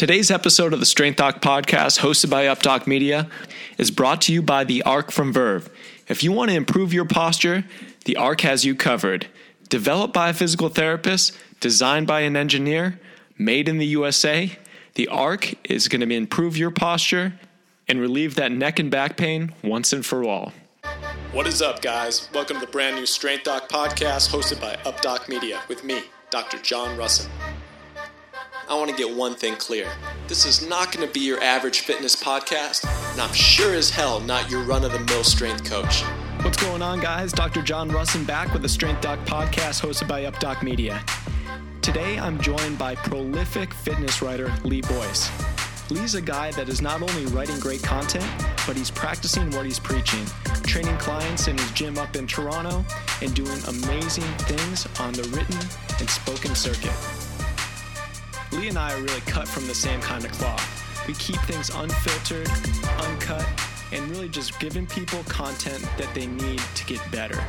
[0.00, 3.28] Today's episode of the Strength Doc podcast, hosted by UpDoc Media,
[3.76, 5.68] is brought to you by the ARC from Verve.
[6.08, 7.66] If you want to improve your posture,
[8.06, 9.26] the ARC has you covered.
[9.68, 12.98] Developed by a physical therapist, designed by an engineer,
[13.36, 14.56] made in the USA,
[14.94, 17.34] the ARC is going to improve your posture
[17.86, 20.54] and relieve that neck and back pain once and for all.
[21.32, 22.26] What is up, guys?
[22.32, 26.56] Welcome to the brand new Strength Doc podcast hosted by UpDoc Media with me, Dr.
[26.56, 27.28] John Rusin.
[28.70, 29.90] I want to get one thing clear.
[30.28, 34.20] This is not going to be your average fitness podcast, and I'm sure as hell
[34.20, 36.02] not your run of the mill strength coach.
[36.42, 37.32] What's going on, guys?
[37.32, 37.62] Dr.
[37.62, 41.04] John Rusin back with the Strength Doc podcast hosted by UpDoc Media.
[41.82, 45.32] Today, I'm joined by prolific fitness writer Lee Boyce.
[45.90, 48.24] Lee's a guy that is not only writing great content,
[48.68, 50.24] but he's practicing what he's preaching,
[50.62, 52.84] training clients in his gym up in Toronto,
[53.20, 55.58] and doing amazing things on the written
[55.98, 56.94] and spoken circuit.
[58.52, 61.06] Lee and I are really cut from the same kind of cloth.
[61.06, 62.48] We keep things unfiltered,
[62.98, 63.46] uncut,
[63.92, 67.42] and really just giving people content that they need to get better.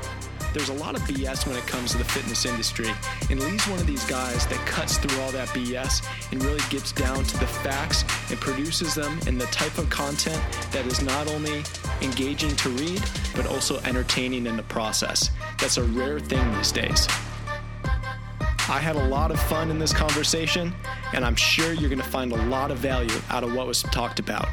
[0.54, 2.90] There's a lot of BS when it comes to the fitness industry,
[3.30, 6.92] and Lee's one of these guys that cuts through all that BS and really gets
[6.92, 11.30] down to the facts and produces them in the type of content that is not
[11.30, 11.64] only
[12.02, 13.02] engaging to read,
[13.36, 15.32] but also entertaining in the process.
[15.60, 17.08] That's a rare thing these days.
[18.70, 20.74] I had a lot of fun in this conversation,
[21.14, 23.84] and I'm sure you're going to find a lot of value out of what was
[23.84, 24.48] talked about.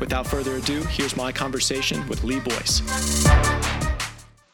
[0.00, 2.82] Without further ado, here's my conversation with Lee Boyce.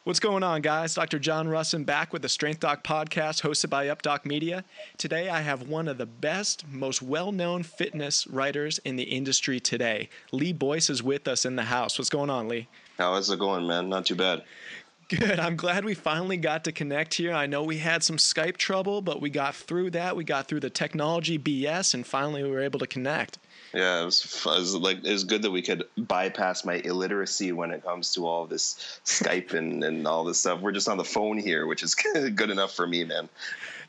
[0.03, 0.95] What's going on, guys?
[0.95, 1.19] Dr.
[1.19, 4.63] John Rusin back with the Strength Doc podcast hosted by UpDoc Media.
[4.97, 9.59] Today, I have one of the best, most well known fitness writers in the industry
[9.59, 10.09] today.
[10.31, 11.97] Lee Boyce is with us in the house.
[11.97, 12.67] What's going on, Lee?
[12.97, 13.87] How's it going, man?
[13.87, 14.43] Not too bad.
[15.09, 15.39] Good.
[15.39, 17.33] I'm glad we finally got to connect here.
[17.33, 20.15] I know we had some Skype trouble, but we got through that.
[20.15, 23.39] We got through the technology BS, and finally we were able to connect.
[23.73, 27.51] Yeah, it was, it was like it was good that we could bypass my illiteracy
[27.51, 30.61] when it comes to all this Skype and, and all this stuff.
[30.61, 31.95] We're just on the phone here, which is
[32.35, 33.29] good enough for me, man.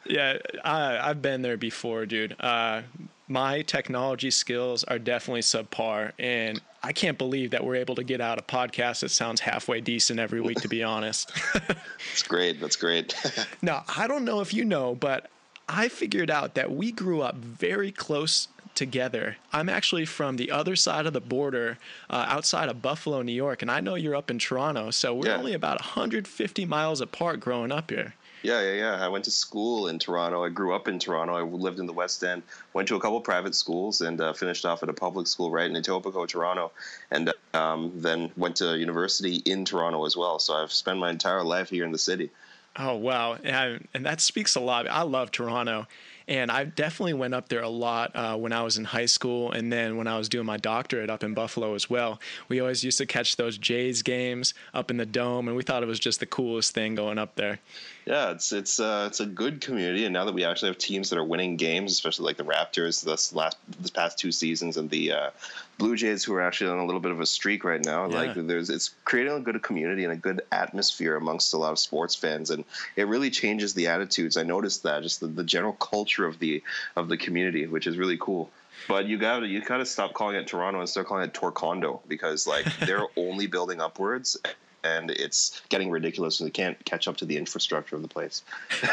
[0.06, 2.34] Yeah, I, have been there before, dude.
[2.40, 2.82] Uh,
[3.30, 8.20] my technology skills are definitely subpar, and I can't believe that we're able to get
[8.20, 11.32] out a podcast that sounds halfway decent every week, to be honest.
[11.54, 12.60] That's great.
[12.60, 13.14] That's great.
[13.62, 15.30] now, I don't know if you know, but
[15.68, 19.36] I figured out that we grew up very close together.
[19.52, 23.62] I'm actually from the other side of the border, uh, outside of Buffalo, New York,
[23.62, 25.36] and I know you're up in Toronto, so we're yeah.
[25.36, 28.14] only about 150 miles apart growing up here.
[28.42, 29.04] Yeah, yeah, yeah.
[29.04, 30.44] I went to school in Toronto.
[30.44, 31.34] I grew up in Toronto.
[31.34, 32.42] I lived in the West End.
[32.72, 35.70] Went to a couple private schools and uh, finished off at a public school right
[35.70, 36.72] in Etobicoke, Toronto,
[37.10, 40.38] and um, then went to university in Toronto as well.
[40.38, 42.30] So I've spent my entire life here in the city.
[42.76, 44.88] Oh wow, and, and that speaks a lot.
[44.88, 45.88] I love Toronto,
[46.28, 49.50] and I definitely went up there a lot uh, when I was in high school,
[49.50, 52.20] and then when I was doing my doctorate up in Buffalo as well.
[52.48, 55.82] We always used to catch those Jays games up in the dome, and we thought
[55.82, 57.58] it was just the coolest thing going up there.
[58.06, 61.10] Yeah, it's it's uh, it's a good community, and now that we actually have teams
[61.10, 64.88] that are winning games, especially like the Raptors this last this past two seasons, and
[64.88, 65.30] the uh,
[65.78, 68.08] Blue Jays who are actually on a little bit of a streak right now.
[68.08, 68.16] Yeah.
[68.16, 71.78] Like there's it's creating a good community and a good atmosphere amongst a lot of
[71.78, 72.64] sports fans, and
[72.96, 74.36] it really changes the attitudes.
[74.36, 76.62] I noticed that just the, the general culture of the
[76.96, 78.50] of the community, which is really cool.
[78.88, 81.34] But you got to you got to stop calling it Toronto and start calling it
[81.34, 84.38] Torcondo because like they're only building upwards
[84.84, 88.42] and it's getting ridiculous and they can't catch up to the infrastructure of the place.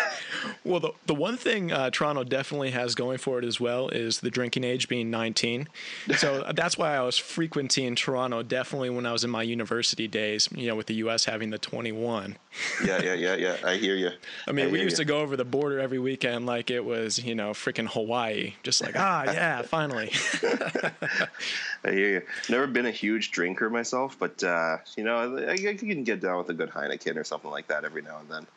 [0.63, 4.19] well, the, the one thing uh, Toronto definitely has going for it as well is
[4.19, 5.67] the drinking age being 19.
[6.17, 10.49] So that's why I was frequenting Toronto definitely when I was in my university days,
[10.51, 11.25] you know, with the U.S.
[11.25, 12.37] having the 21.
[12.83, 13.57] yeah, yeah, yeah, yeah.
[13.63, 14.09] I hear you.
[14.47, 15.05] I mean, I we used you.
[15.05, 18.55] to go over the border every weekend like it was, you know, freaking Hawaii.
[18.63, 20.11] Just like, ah, yeah, finally.
[20.43, 22.21] I hear you.
[22.49, 26.21] Never been a huge drinker myself, but, uh, you know, I, I you can get
[26.21, 28.47] down with a good Heineken or something like that every now and then.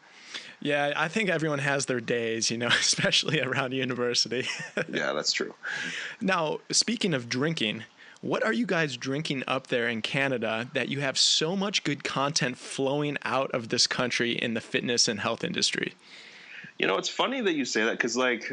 [0.60, 4.47] Yeah, I think everyone has their days, you know, especially around university.
[4.88, 5.54] yeah, that's true.
[6.20, 7.84] Now, speaking of drinking,
[8.21, 12.04] what are you guys drinking up there in Canada that you have so much good
[12.04, 15.94] content flowing out of this country in the fitness and health industry?
[16.78, 18.50] You know, it's funny that you say that because, like,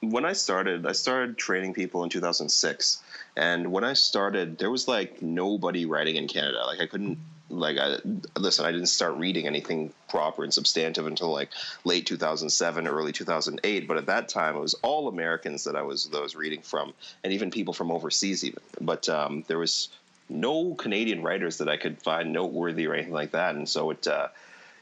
[0.00, 3.02] when I started, I started training people in 2006.
[3.36, 6.64] And when I started, there was like nobody writing in Canada.
[6.64, 7.18] Like, I couldn't
[7.50, 7.96] like I
[8.36, 11.50] listen, I didn't start reading anything proper and substantive until like
[11.84, 13.88] late 2007, early 2008.
[13.88, 16.92] But at that time, it was all Americans that I was those reading from,
[17.24, 18.62] and even people from overseas, even.
[18.80, 19.88] But um, there was
[20.28, 24.06] no Canadian writers that I could find noteworthy or anything like that, and so it.
[24.06, 24.28] Uh,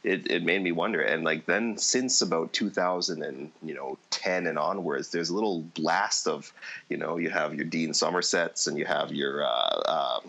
[0.05, 1.01] it, it made me wonder.
[1.01, 5.63] And like then since about 2000 and you know 10 and onwards, there's a little
[5.75, 6.53] blast of
[6.89, 10.21] you know you have your Dean Somersets and you have your uh, uh,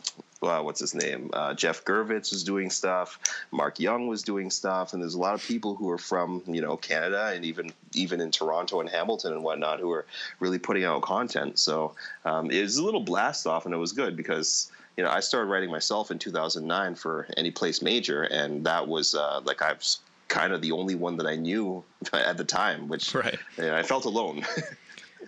[0.42, 1.32] well, what's his name?
[1.34, 3.20] Uh, Jeff Girvitz was doing stuff.
[3.52, 6.62] Mark Young was doing stuff, and there's a lot of people who are from you
[6.62, 10.06] know Canada and even even in Toronto and Hamilton and whatnot who are
[10.40, 11.58] really putting out content.
[11.58, 11.96] So
[12.26, 15.22] um, it was a little blast off, and it was good because you know I
[15.22, 19.84] started writing myself in 2009 for Any Place Major, and that was uh, like I've
[20.28, 21.84] kind of the only one that I knew
[22.14, 23.40] at the time, which right.
[23.58, 24.46] you know, I felt alone.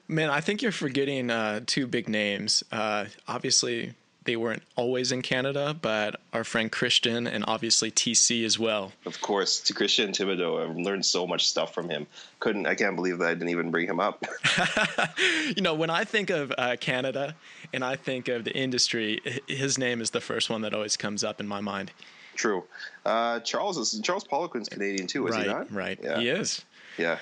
[0.08, 2.64] Man, I think you're forgetting uh, two big names.
[2.72, 3.94] Uh, obviously,
[4.30, 8.92] they weren't always in Canada, but our friend Christian and obviously TC as well.
[9.08, 12.06] Of course, to Christian Thibaudeau, I've learned so much stuff from him.
[12.40, 14.24] Couldn't I can't believe that I didn't even bring him up.
[15.56, 17.36] you know, when I think of uh, Canada
[17.74, 21.24] and I think of the industry, his name is the first one that always comes
[21.24, 21.92] up in my mind.
[22.36, 22.66] True.
[23.08, 25.72] Uh, Charles is Charles Poliquin's Canadian too, is right, he not?
[25.72, 26.00] Right.
[26.04, 26.20] Yeah.
[26.20, 26.64] He is.
[27.00, 27.18] Yeah.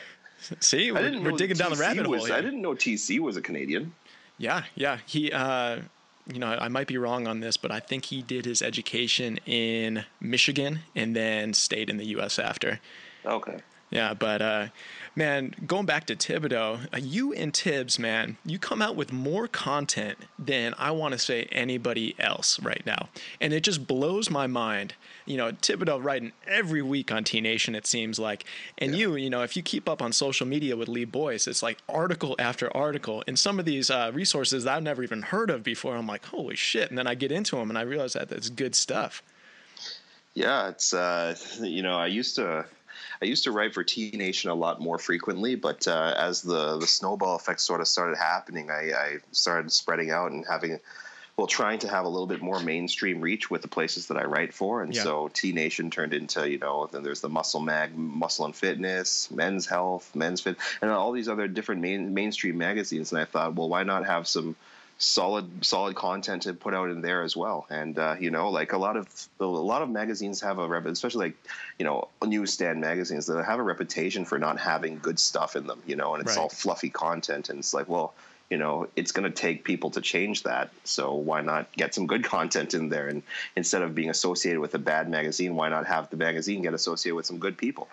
[0.59, 2.27] See, we're, we're digging TC down the rabbit was, hole.
[2.27, 2.35] Here.
[2.35, 3.93] I didn't know TC was a Canadian.
[4.37, 4.97] Yeah, yeah.
[5.05, 5.79] He uh,
[6.31, 9.39] you know, I might be wrong on this, but I think he did his education
[9.45, 12.37] in Michigan and then stayed in the U.S.
[12.39, 12.79] after.
[13.25, 13.57] Okay.
[13.89, 14.67] Yeah, but uh,
[15.15, 19.47] man, going back to Thibaudeau, uh, you and Tibbs, man, you come out with more
[19.47, 23.07] content than I want to say anybody else right now,
[23.39, 24.95] and it just blows my mind.
[25.25, 28.43] You know, Thibaudeau writing every week on T Nation, it seems like,
[28.77, 28.97] and yeah.
[28.97, 31.77] you, you know, if you keep up on social media with Lee Boyce, it's like
[31.87, 35.63] article after article, and some of these uh, resources that I've never even heard of
[35.63, 35.95] before.
[35.95, 36.89] I'm like, holy shit!
[36.89, 39.23] And then I get into them and I realize that it's good stuff.
[40.33, 42.65] Yeah, it's uh, you know, I used to
[43.21, 46.77] I used to write for T Nation a lot more frequently, but uh, as the
[46.77, 50.79] the snowball effect sort of started happening, I, I started spreading out and having
[51.37, 54.23] well, trying to have a little bit more mainstream reach with the places that I
[54.23, 55.03] write for, and yeah.
[55.03, 59.29] so T Nation turned into you know then there's the Muscle Mag, Muscle and Fitness,
[59.29, 63.11] Men's Health, Men's Fit, and all these other different main, mainstream magazines.
[63.11, 64.55] And I thought, well, why not have some
[64.97, 67.67] solid solid content to put out in there as well.
[67.69, 69.07] And uh, you know like a lot of
[69.39, 71.37] a lot of magazines have a rep especially like
[71.77, 75.81] you know newsstand magazines that have a reputation for not having good stuff in them
[75.85, 76.41] you know and it's right.
[76.43, 77.49] all fluffy content.
[77.49, 78.13] And it's like well
[78.49, 80.71] you know it's going to take people to change that.
[80.83, 83.07] So why not get some good content in there?
[83.07, 83.21] And
[83.55, 87.15] instead of being associated with a bad magazine why not have the magazine get associated
[87.15, 87.87] with some good people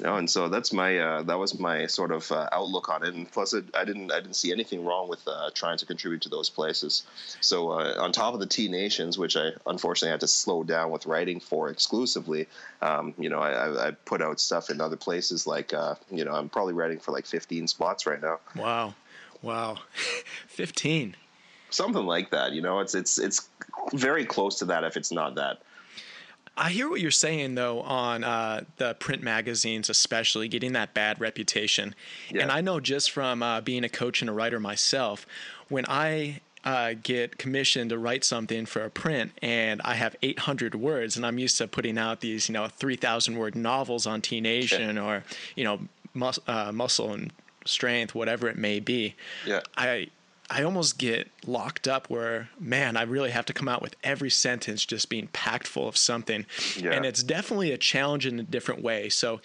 [0.00, 3.04] you know, and so that's my uh, that was my sort of uh, outlook on
[3.04, 3.12] it.
[3.12, 6.22] And plus, it, I didn't I didn't see anything wrong with uh, trying to contribute
[6.22, 7.02] to those places.
[7.42, 10.90] So uh, on top of the T Nations, which I unfortunately had to slow down
[10.90, 12.48] with writing for exclusively,
[12.80, 15.46] um, you know, I, I, put out stuff in other places.
[15.46, 18.40] Like uh, you know, I'm probably writing for like 15 spots right now.
[18.56, 18.94] Wow,
[19.42, 19.76] wow,
[20.46, 21.14] 15.
[21.68, 22.52] Something like that.
[22.52, 23.50] You know, it's it's it's
[23.92, 25.58] very close to that if it's not that.
[26.56, 31.20] I hear what you're saying though on uh, the print magazines, especially getting that bad
[31.20, 31.94] reputation.
[32.30, 32.42] Yeah.
[32.42, 35.26] And I know just from uh, being a coach and a writer myself,
[35.68, 40.74] when I uh, get commissioned to write something for a print and I have 800
[40.74, 44.40] words and I'm used to putting out these, you know, 3,000 word novels on T
[44.40, 45.02] Nation yeah.
[45.02, 45.24] or,
[45.56, 45.80] you know,
[46.12, 47.32] mus- uh, muscle and
[47.64, 49.14] strength, whatever it may be.
[49.46, 49.60] Yeah.
[49.76, 50.08] I
[50.50, 54.30] I almost get locked up where, man, I really have to come out with every
[54.30, 56.44] sentence just being packed full of something.
[56.76, 56.90] Yeah.
[56.90, 59.08] And it's definitely a challenge in a different way.
[59.10, 59.40] So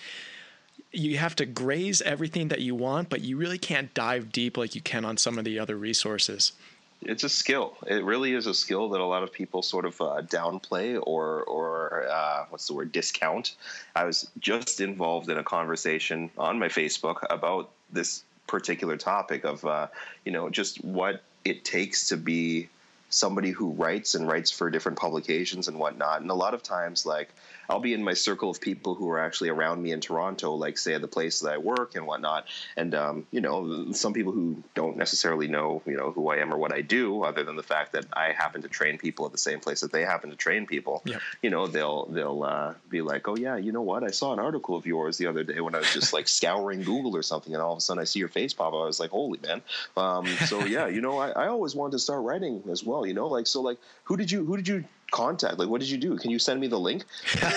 [0.92, 4.74] you have to graze everything that you want, but you really can't dive deep like
[4.74, 6.54] you can on some of the other resources.
[7.02, 7.78] It's a skill.
[7.86, 11.44] It really is a skill that a lot of people sort of uh, downplay or,
[11.44, 13.56] or uh, what's the word, discount.
[13.96, 19.66] I was just involved in a conversation on my Facebook about this particular topic of
[19.66, 19.88] uh,
[20.24, 22.70] you know just what it takes to be
[23.10, 26.22] somebody who writes and writes for different publications and whatnot.
[26.22, 27.30] And a lot of times, like
[27.70, 30.78] I'll be in my circle of people who are actually around me in Toronto, like
[30.78, 32.48] say at the place that I work and whatnot.
[32.78, 36.54] And um, you know, some people who don't necessarily know, you know, who I am
[36.54, 39.32] or what I do, other than the fact that I happen to train people at
[39.32, 41.02] the same place that they happen to train people.
[41.06, 41.22] Yep.
[41.42, 44.04] You know, they'll they'll uh, be like, oh yeah, you know what?
[44.04, 46.84] I saw an article of yours the other day when I was just like scouring
[46.84, 48.82] Google or something, and all of a sudden I see your face pop up.
[48.82, 49.62] I was like, holy man.
[49.98, 53.06] Um, so yeah, you know, I, I always wanted to start writing as well.
[53.06, 55.58] You know, like so, like who did you who did you contact?
[55.60, 56.18] Like, what did you do?
[56.18, 57.06] Can you send me the link?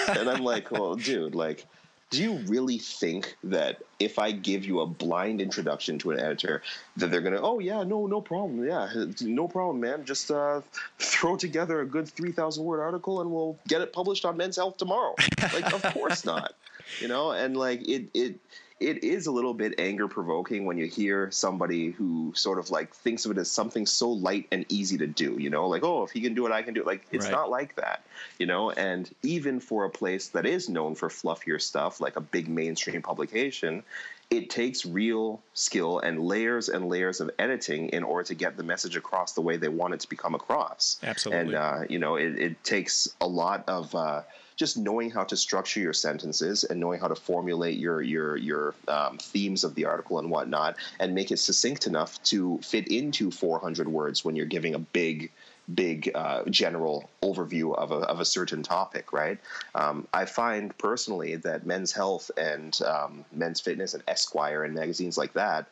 [0.09, 1.67] and I'm like, well, dude, like,
[2.11, 6.63] do you really think that if I give you a blind introduction to an editor,
[6.97, 8.89] that they're gonna, oh yeah, no, no problem, yeah,
[9.21, 10.63] no problem, man, just uh,
[10.99, 14.57] throw together a good three thousand word article and we'll get it published on Men's
[14.57, 15.15] Health tomorrow?
[15.53, 16.55] like, of course not,
[16.99, 18.37] you know, and like it, it
[18.81, 22.95] it is a little bit anger provoking when you hear somebody who sort of like
[22.95, 26.05] thinks of it as something so light and easy to do, you know, like, oh,
[26.05, 26.87] if he can do it, I can do it.
[26.87, 27.33] Like, it's Right.
[27.33, 28.05] not like that,
[28.39, 32.21] you know, and even for a place that is known for fluffier stuff, like a
[32.21, 33.83] big mainstream publication,
[34.31, 38.63] it takes real skill and layers and layers of editing in order to get the
[38.63, 40.99] message across the way they want it to become across.
[41.03, 41.47] Absolutely.
[41.47, 44.23] And, uh, you know, it, it takes a lot of uh,
[44.59, 48.75] just knowing how to structure your sentences and knowing how to formulate your your your
[48.89, 53.31] um, themes of the article and whatnot, and make it succinct enough to fit into
[53.31, 55.31] 400 words when you're giving a big
[55.75, 59.39] big uh, general overview of a, of a certain topic, right?
[59.75, 65.19] Um, I find personally that Men's Health and um, Men's Fitness and Esquire and magazines
[65.19, 65.67] like that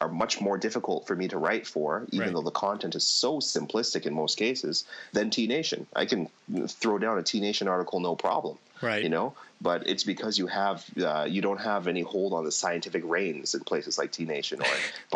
[0.00, 2.34] are much more difficult for me to write for, even Right.
[2.34, 5.86] though the content is so simplistic in most cases, than T Nation.
[5.94, 6.28] I can
[6.66, 8.58] throw down a T Nation article no problem.
[8.82, 9.02] Right.
[9.02, 12.52] You know, but it's because you have uh, you don't have any hold on the
[12.52, 14.66] scientific reins in places like T Nation or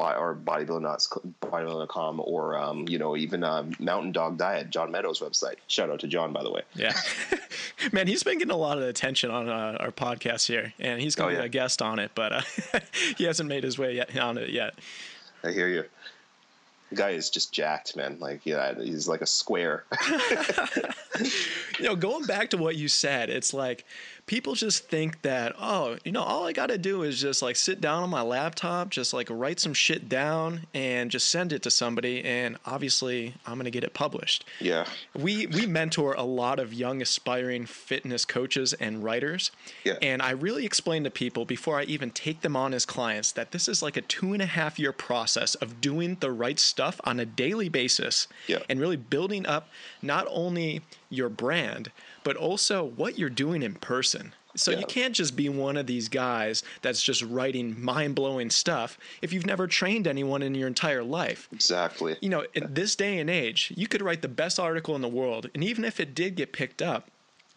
[0.17, 5.57] or Bodybuilding.com or um, you know even um, Mountain Dog Diet, John Meadows' website.
[5.67, 6.63] Shout out to John, by the way.
[6.75, 6.95] Yeah.
[7.93, 11.15] Man, he's been getting a lot of attention on uh, our podcast here, and he's
[11.15, 12.43] going to Oh, be a guest on it, but uh,
[13.17, 14.75] he hasn't made his way yet on it yet.
[15.45, 15.85] I hear you.
[16.91, 18.19] The guy is just jacked, man.
[18.19, 19.85] Like yeah, he's like a square.
[21.79, 23.85] You know, going back to what you said, it's like
[24.29, 27.57] people just think that, oh, you know, all I got to do is just like
[27.57, 31.63] sit down on my laptop, just like write some shit down and just send it
[31.65, 34.45] to somebody, and obviously I'm to get it published.
[34.61, 34.87] yeah.
[35.17, 39.51] we we mentor a lot of young aspiring fitness coaches and writers
[39.85, 39.95] Yeah.
[40.01, 43.51] and i really explain to people before i even take them on as clients that
[43.51, 47.01] this is like a two and a half year process of doing the right stuff
[47.05, 48.59] on a daily basis Yeah.
[48.69, 49.69] and really building up
[50.03, 51.91] not only your brand
[52.25, 54.79] but also what you're doing in person so Yeah.
[54.81, 59.47] you can't just be one of these guys that's just writing mind-blowing stuff if you've
[59.47, 62.17] never trained anyone in your entire life Exactly.
[62.21, 65.09] you know, in this day and age, you could write the best article in the
[65.09, 67.09] world, and even if it did get picked up,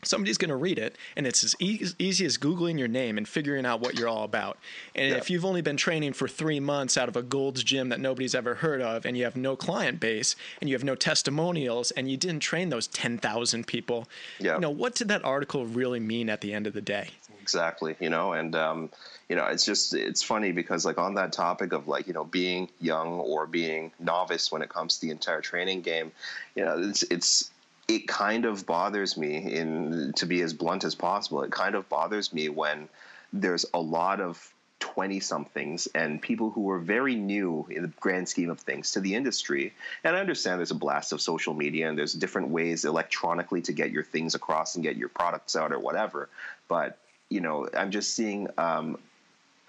[0.03, 3.27] somebody's going to read it, and it's as easy, easy as Googling your name and
[3.27, 4.57] figuring out what you're all about.
[4.95, 7.99] And if you've only been training for three months out of a Gold's Gym that
[7.99, 11.91] nobody's ever heard of, and you have no client base, and you have no testimonials,
[11.91, 14.07] and you didn't train those 10,000 people,
[14.39, 17.09] you know, what did that article really mean at the end of the day?
[17.41, 18.89] exactly you know and um,
[19.27, 22.23] you know it's just it's funny because like on that topic of like you know
[22.23, 26.11] being young or being novice when it comes to the entire training game
[26.55, 27.50] you know it's it's
[27.95, 31.87] it kind of bothers me in to be as blunt as possible it kind of
[31.89, 32.87] bothers me when
[33.33, 38.27] there's a lot of 20 somethings and people who are very new in the grand
[38.27, 39.73] scheme of things to the industry.
[40.03, 43.73] And I understand there's a blast of social media and there's different ways electronically to
[43.73, 46.29] get your things across and get your products out or whatever.
[46.67, 46.97] But,
[47.29, 48.97] you know, I'm just seeing um,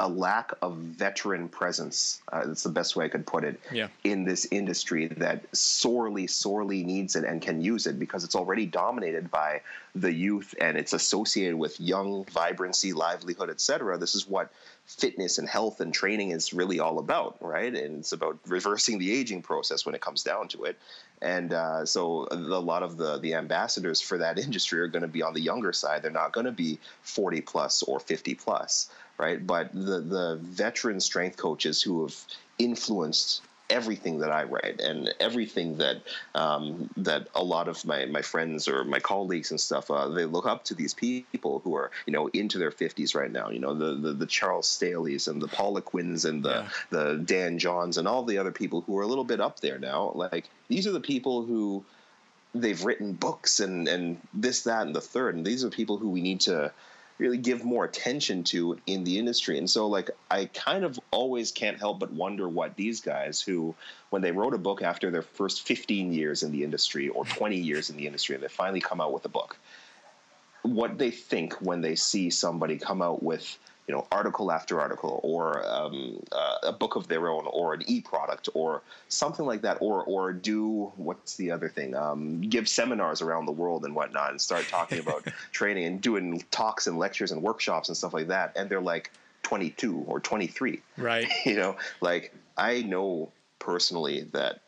[0.02, 2.20] a lack of veteran presence.
[2.32, 3.60] Uh, that's the best way I could put it.
[3.70, 3.86] Yeah.
[4.02, 8.66] In this industry that sorely, sorely needs it and can use it because it's already
[8.66, 9.60] dominated by
[9.94, 13.96] the youth and it's associated with young vibrancy, livelihood, etc.
[13.96, 14.52] This is what
[14.86, 17.72] fitness and health and training is really all about, right?
[17.72, 20.76] And it's about reversing the aging process when it comes down to it.
[21.22, 25.08] And uh, so a lot of the the ambassadors for that industry are going to
[25.08, 26.02] be on the younger side.
[26.02, 29.44] They're not going to be 40 plus or 50 plus, right?
[29.46, 32.16] But the the veteran strength coaches who have
[32.58, 35.96] influenced everything that I write and everything that
[36.34, 40.26] um, that a lot of my, my friends or my colleagues and stuff uh, they
[40.26, 43.48] look up to these people who are you know into their 50s right now.
[43.50, 46.68] You know the the, the Charles Staleys and the Poliquins and the Yeah.
[46.90, 49.78] the Dan Johns and all the other people who are a little bit up there
[49.78, 50.12] now.
[50.14, 51.84] Like these are the people who
[52.54, 55.34] they've written books and and this that and the third.
[55.36, 56.70] And these are people who we need to
[57.18, 59.58] really give more attention to in the industry.
[59.58, 63.74] And so like i kind of always can't help but wonder what these guys who
[64.10, 67.56] when they wrote a book after their first 15 years in the industry or 20
[67.56, 69.56] years in the industry and they finally come out with a book.
[70.62, 75.20] What they think when they see somebody come out with you know article after article
[75.22, 79.78] or um, uh, a book of their own or an e-product or something like that
[79.80, 84.30] or or do what's the other thing um, give seminars around the world and whatnot
[84.30, 88.28] and start talking about training and doing talks and lectures and workshops and stuff like
[88.28, 88.52] that.
[88.56, 89.10] And they're like
[89.42, 91.28] 22 or 23 Right.
[91.44, 94.60] you know like i know personally that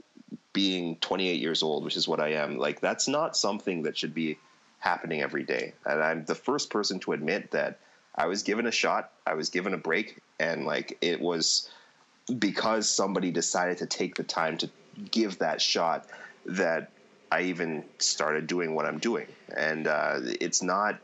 [0.52, 4.14] being 28 years old which is what i am like that's not something that should
[4.14, 4.38] be
[4.78, 5.72] happening every day.
[5.86, 7.78] And i'm the first person to admit that
[8.14, 11.68] i was given a shot i was given a break and like it was
[12.38, 14.70] because somebody decided to take the time to
[15.10, 16.06] give that shot
[16.46, 16.90] that
[17.30, 20.98] i even started doing what i'm doing and uh, it's not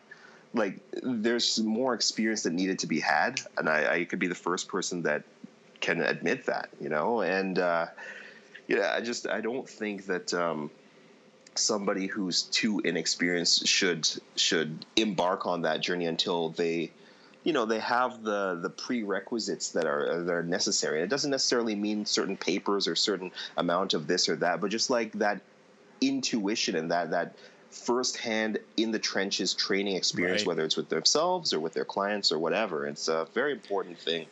[0.55, 4.35] like there's more experience that needed to be had, and I, I could be the
[4.35, 5.23] first person that
[5.81, 7.87] can admit that, you know, and uh,
[8.67, 10.35] yeah, I just I don't think that.
[10.35, 10.71] Um,
[11.57, 16.91] somebody who's too inexperienced should should embark on that journey until they
[17.45, 21.03] you know they have the the prerequisites that are that are necessary.
[21.03, 24.91] it doesn't necessarily mean certain papers or certain amount of this or that, but just
[24.91, 25.41] like that
[26.01, 27.37] intuition and that that
[27.71, 30.49] firsthand in the trenches training experience, right.
[30.49, 32.87] whether it's with themselves or with their clients or whatever.
[32.87, 34.27] It's a very important thing.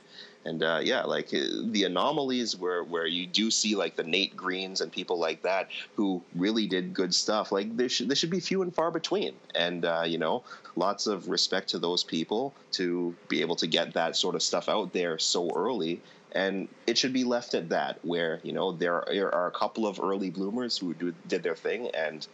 [0.48, 1.40] And uh, yeah, like uh,
[1.70, 5.68] the anomalies where where you do see like the Nate Greens and people like that
[5.94, 7.52] who really did good stuff.
[7.52, 9.34] Like there should there should be few and far between.
[9.54, 10.42] And uh, you know,
[10.74, 14.68] lots of respect to those people to be able to get that sort of stuff
[14.68, 16.00] out there so early
[16.32, 18.96] and it should be left at that where you know there
[19.34, 22.26] are a couple of early bloomers who do, did their thing and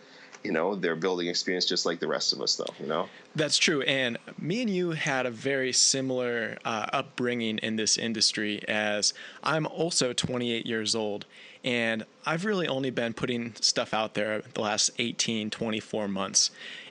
[0.45, 3.09] you know they're building experience just like the rest of us though you know?
[3.35, 8.63] That's true and me and you had a very similar uh, upbringing in this industry
[8.69, 11.25] as i'm also 28 years old
[11.65, 16.51] and i've really only been putting stuff out there the last 18 24 months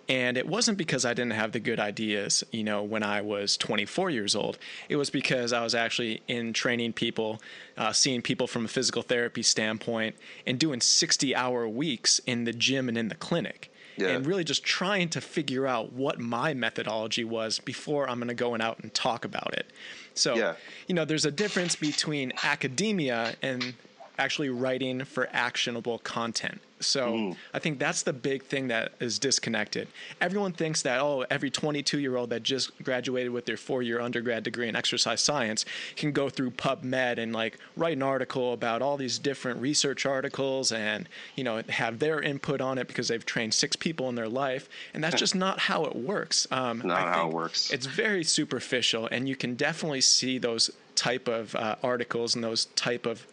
[0.10, 3.56] and it wasn't because I didn't have the good ideas, you know, when I was
[3.56, 4.58] 24 years old.
[4.90, 7.42] It was because I was actually in training people,
[7.78, 12.52] uh, seeing people from a physical therapy standpoint, and doing 60 hour weeks in the
[12.52, 13.72] gym and in the clinic.
[13.96, 14.08] Yeah.
[14.10, 18.34] And really just trying to figure out what my methodology was before I'm going to
[18.34, 19.68] go and out and talk about it.
[20.16, 20.56] So, yeah.
[20.88, 23.76] you know, there's a difference between academia and
[24.18, 26.62] actually writing for actionable content.
[26.84, 27.36] So mm.
[27.54, 29.88] I think that's the big thing that is disconnected.
[30.22, 34.00] Everyone thinks that, oh, every 22 year old that just graduated with their four year
[34.00, 35.66] undergrad degree in exercise science
[35.96, 40.72] can go through PubMed and like write an article about all these different research articles
[40.72, 44.30] and, you know, have their input on it because they've trained six people in their
[44.30, 44.70] life.
[44.94, 46.48] And that's just not how it works.
[46.52, 47.72] Um, not how it works.
[47.72, 52.66] It's very superficial and you can definitely see those type of uh, articles and those
[52.66, 53.26] type of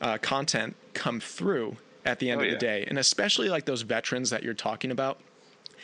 [0.00, 2.84] uh, content come through at the end oh, of the day.
[2.88, 5.20] And especially like those veterans that you're talking about,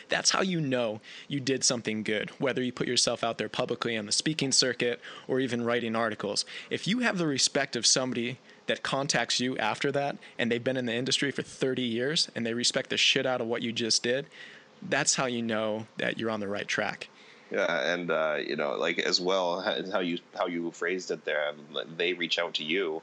[0.09, 3.97] that's how you know you did something good, whether you put yourself out there publicly
[3.97, 6.45] on the speaking circuit or even writing articles.
[6.71, 10.77] If you have the respect of somebody that contacts you after that and they've been
[10.77, 13.73] in the industry for 30 years and they respect the shit out of what you
[13.73, 14.27] just did,
[14.83, 17.09] that's how you know that you're on the right track.
[17.51, 21.53] Yeah, and uh, you know, like as well, how you how you phrased it there,
[21.97, 23.01] they reach out to you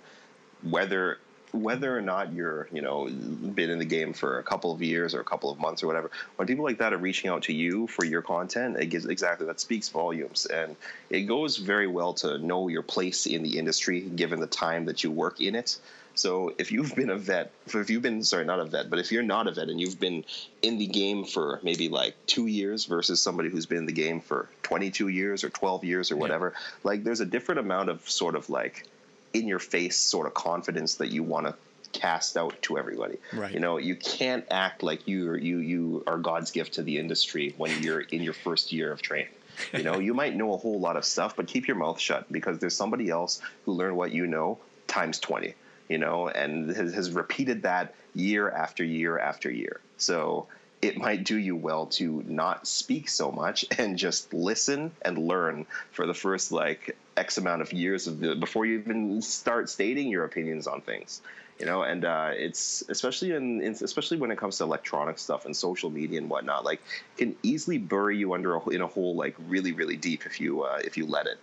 [0.64, 1.18] whether
[1.54, 5.14] whether or not you're you know been in the game for a couple of years
[5.14, 7.54] or a couple of months or whatever when people like that are reaching out to
[7.54, 10.76] you for your content it gives exactly that speaks volumes and
[11.10, 15.04] it goes very well to know your place in the industry given the time that
[15.04, 15.78] you work in it
[16.14, 19.12] so if you've been a vet if you've been sorry not a vet but if
[19.12, 20.24] you're not a vet and you've been
[20.62, 24.22] in the game for maybe like two years versus somebody who's been in the game
[24.22, 26.62] for 22 years or 12 years or whatever yeah.
[26.84, 28.88] like there's a different amount of sort of like
[29.34, 31.56] in your face sort of confidence that you want to
[31.94, 33.18] cast out to everybody.
[33.34, 33.54] Right.
[33.54, 36.98] You know, you can't act like you are, you you are God's gift to the
[36.98, 39.32] industry when you're in your first year of training.
[39.74, 42.32] You know, you might know a whole lot of stuff, but keep your mouth shut
[42.32, 45.54] because there's somebody else who learned what you know times 20,
[45.90, 49.80] you know, and has, has repeated that year after year after year.
[49.98, 50.48] So
[50.82, 55.66] it might do you well to not speak so much and just listen and learn
[55.92, 60.08] for the first like X amount of years of the, before you even start stating
[60.08, 61.22] your opinions on things.
[61.60, 65.46] You know, and uh, it's especially in, in, especially when it comes to electronic stuff
[65.46, 66.66] and social media and whatnot.
[66.66, 66.82] Like,
[67.18, 70.64] can easily bury you under a, in a hole like really, really deep if you
[70.64, 71.38] uh, if you let it.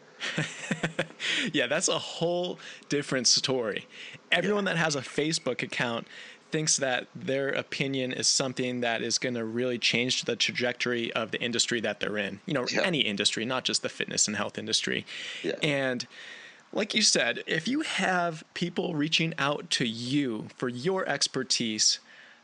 [1.52, 3.86] yeah, that's a whole different story.
[4.32, 4.72] Everyone yeah.
[4.72, 6.08] that has a Facebook account
[6.50, 11.30] thinks that their opinion is something that is going to really change the trajectory of
[11.30, 12.40] the industry that they're in.
[12.46, 12.82] You know, yeah.
[12.82, 15.04] any industry, not just the fitness and health industry.
[15.42, 15.56] Yeah.
[15.62, 16.06] And
[16.72, 21.98] like you said, if you have people reaching out to you for your expertise,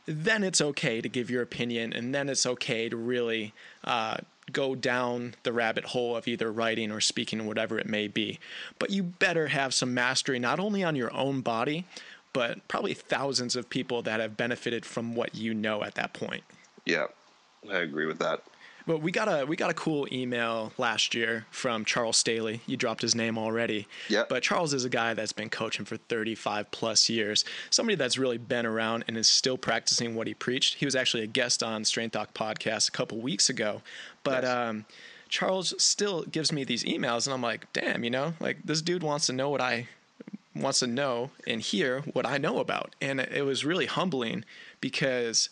[0.05, 4.17] then it's okay to give your opinion, and then it's okay to really uh,
[4.51, 8.39] go down the rabbit hole of either writing or speaking, whatever it may be.
[8.77, 11.85] But you better have some mastery not only on your own body,
[12.35, 16.43] but probably thousands of people that have benefited from what you know at that point.
[16.85, 17.05] Yeah,
[17.71, 18.41] I agree with that.
[18.85, 22.61] But we got a we got a cool email last year from Charles Staley.
[22.67, 23.87] You dropped his name already.
[24.09, 24.25] Yeah.
[24.27, 27.45] But Charles is a guy that's been coaching for 35 plus years.
[27.69, 30.75] Somebody that's really been around and is still practicing what he preached.
[30.75, 33.81] He was actually a guest on Strength Doc podcast a couple weeks ago.
[34.23, 34.51] But yes.
[34.51, 34.85] um,
[35.29, 39.03] Charles still gives me these emails, and I'm like, damn, you know, like this dude
[39.03, 39.87] wants to know what I
[40.55, 42.95] wants to know and hear what I know about.
[43.01, 44.45] And it was really humbling
[44.81, 45.49] because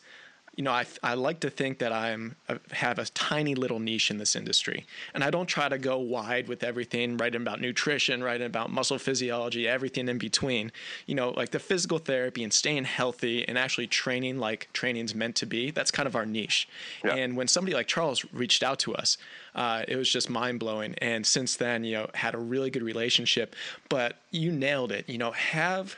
[0.55, 2.35] you know, I, I like to think that I'm
[2.71, 6.47] have a tiny little niche in this industry, and I don't try to go wide
[6.47, 7.17] with everything.
[7.17, 10.71] Writing about nutrition, writing about muscle physiology, everything in between.
[11.07, 15.35] You know, like the physical therapy and staying healthy and actually training like training's meant
[15.37, 15.71] to be.
[15.71, 16.67] That's kind of our niche.
[17.03, 17.15] Yeah.
[17.15, 19.17] And when somebody like Charles reached out to us,
[19.55, 20.93] uh, it was just mind blowing.
[20.99, 23.55] And since then, you know, had a really good relationship.
[23.89, 25.09] But you nailed it.
[25.09, 25.97] You know, have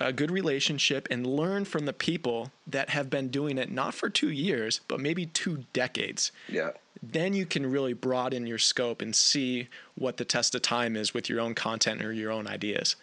[0.00, 4.08] a good relationship and learn from the people that have been doing it not for
[4.08, 6.32] two years, but maybe two decades.
[6.48, 6.70] Yeah.
[7.02, 11.14] Then you can really broaden your scope and see what the test of time is
[11.14, 12.96] with your own content or your own ideas.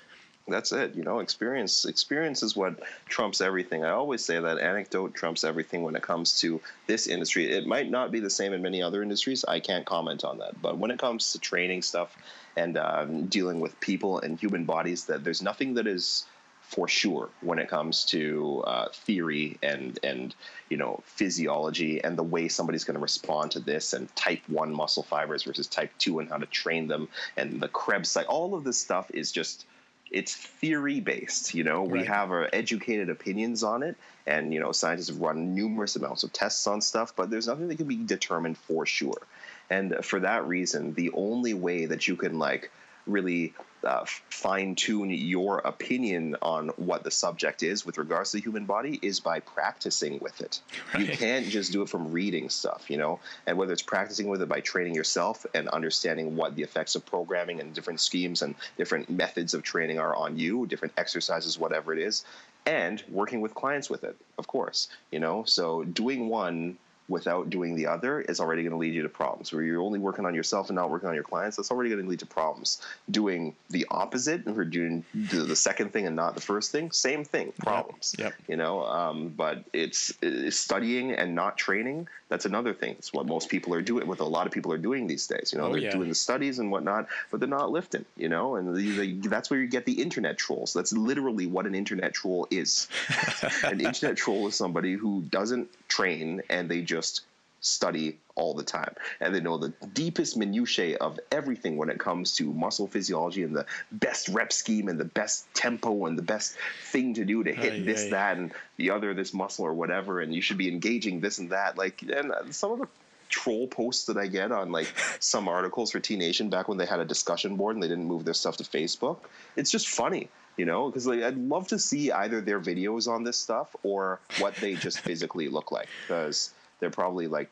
[0.49, 0.95] That's it.
[0.95, 3.83] You know, experience experience is what trumps everything.
[3.83, 7.51] I always say that anecdote trumps everything when it comes to this industry.
[7.51, 9.43] It might not be the same in many other industries.
[9.43, 10.61] I can't comment on that.
[10.61, 12.15] But when it comes to training stuff
[12.55, 16.25] and um, dealing with people and human bodies, that there's nothing that is
[16.67, 20.35] for sure when it comes to uh, theory and and
[20.69, 24.73] you know physiology and the way somebody's going to respond to this and type one
[24.73, 28.33] muscle fibers versus type two and how to train them and the Krebs cycle.
[28.33, 29.65] All of this stuff is just
[30.11, 31.53] it's theory based.
[31.53, 35.55] You know, we have our educated opinions on it, and you know, scientists have run
[35.55, 39.21] numerous amounts of tests on stuff, but there's nothing that can be determined for sure.
[39.69, 42.71] And for that reason, the only way that you can like
[43.05, 48.43] really uh, fine tune your opinion on what the subject is with regards to the
[48.43, 50.61] human body is by practicing with it.
[50.93, 51.05] Right.
[51.05, 54.41] You can't just do it from reading stuff, you know, and whether it's practicing with
[54.41, 58.55] it by training yourself and understanding what the effects of programming and different schemes and
[58.77, 62.25] different methods of training are on you, different exercises, whatever it is,
[62.65, 66.77] and working with clients with it, of course, you know, so doing one
[67.09, 69.53] without doing the other is already going to lead you to problems.
[69.53, 72.03] Where you're only working on yourself and not working on your clients, that's already going
[72.03, 72.81] to lead to problems.
[73.09, 77.53] Doing the opposite, or doing the second thing and not the first thing, same thing,
[77.59, 78.15] problems.
[78.17, 78.33] Yep.
[78.37, 78.49] yep.
[78.49, 82.07] You know, um, but it's, it's, studying and not training.
[82.29, 82.95] That's another thing.
[82.97, 84.07] It's what most people are doing.
[84.07, 85.51] What a lot of people are doing these days.
[85.53, 85.91] You know, oh, they're yeah.
[85.91, 88.03] doing the studies and whatnot, but they're not lifting.
[88.17, 90.73] You know, and the, the, that's where you get the internet trolls.
[90.73, 92.89] That's literally what an internet troll is.
[93.63, 97.21] an internet troll is somebody who doesn't train and they just
[97.61, 98.93] study all the time.
[99.19, 103.55] And they know the deepest minutiae of everything when it comes to muscle physiology and
[103.55, 106.55] the best rep scheme and the best tempo and the best
[106.91, 110.21] thing to do to hit this that and the other this muscle or whatever.
[110.21, 111.77] And you should be engaging this and that.
[111.77, 112.87] Like and some of the
[113.29, 114.87] troll posts that I get on like
[115.19, 118.05] some articles for T Nation back when they had a discussion board and they didn't
[118.05, 119.17] move their stuff to Facebook.
[119.55, 123.23] It's just funny you know because like i'd love to see either their videos on
[123.23, 127.49] this stuff or what they just physically look like because they're probably like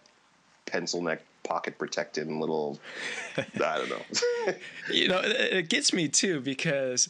[0.66, 2.80] pencil neck pocket protected and little
[3.38, 4.54] i don't know.
[4.92, 7.08] You know it, it gets me too because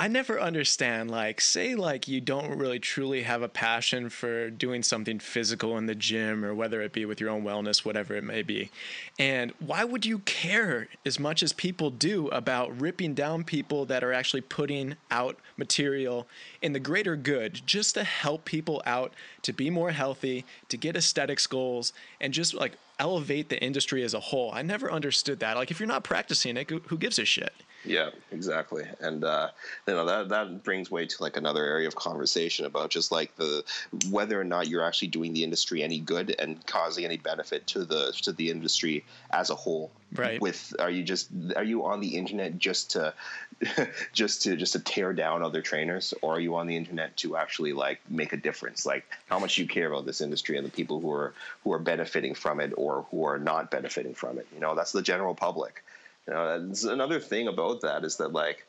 [0.00, 4.84] I never understand like say like you don't really truly have a passion for doing
[4.84, 8.22] something physical in the gym or whether it be with your own wellness whatever it
[8.22, 8.70] may be.
[9.18, 14.04] And why would you care as much as people do about ripping down people that
[14.04, 16.28] are actually putting out material
[16.62, 20.94] in the greater good just to help people out to be more healthy, to get
[20.94, 24.52] aesthetics goals and just like elevate the industry as a whole.
[24.52, 25.56] I never understood that.
[25.56, 27.52] Like if you're not practicing it, who gives a shit?
[27.84, 28.84] Yeah, exactly.
[29.00, 29.50] And uh,
[29.86, 33.34] you know that that brings way to like another area of conversation about just like
[33.36, 33.64] the
[34.10, 37.84] whether or not you're actually doing the industry any good and causing any benefit to
[37.84, 39.92] the to the industry as a whole.
[40.12, 40.40] Right.
[40.40, 43.14] With are you just are you on the internet just to
[44.12, 47.36] just to just to tear down other trainers or are you on the internet to
[47.36, 48.86] actually like make a difference?
[48.86, 51.78] Like how much you care about this industry and the people who are who are
[51.78, 54.48] benefiting from it or who are not benefiting from it.
[54.52, 55.84] You know, that's the general public.
[56.28, 58.66] You know, another thing about that is that like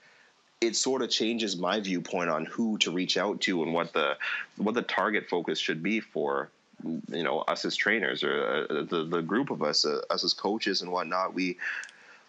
[0.62, 4.18] it sort of changes my viewpoint on who to reach out to and what the
[4.58, 6.50] what the target focus should be for
[7.10, 10.34] you know us as trainers or uh, the the group of us uh, us as
[10.34, 11.34] coaches and whatnot.
[11.34, 11.58] We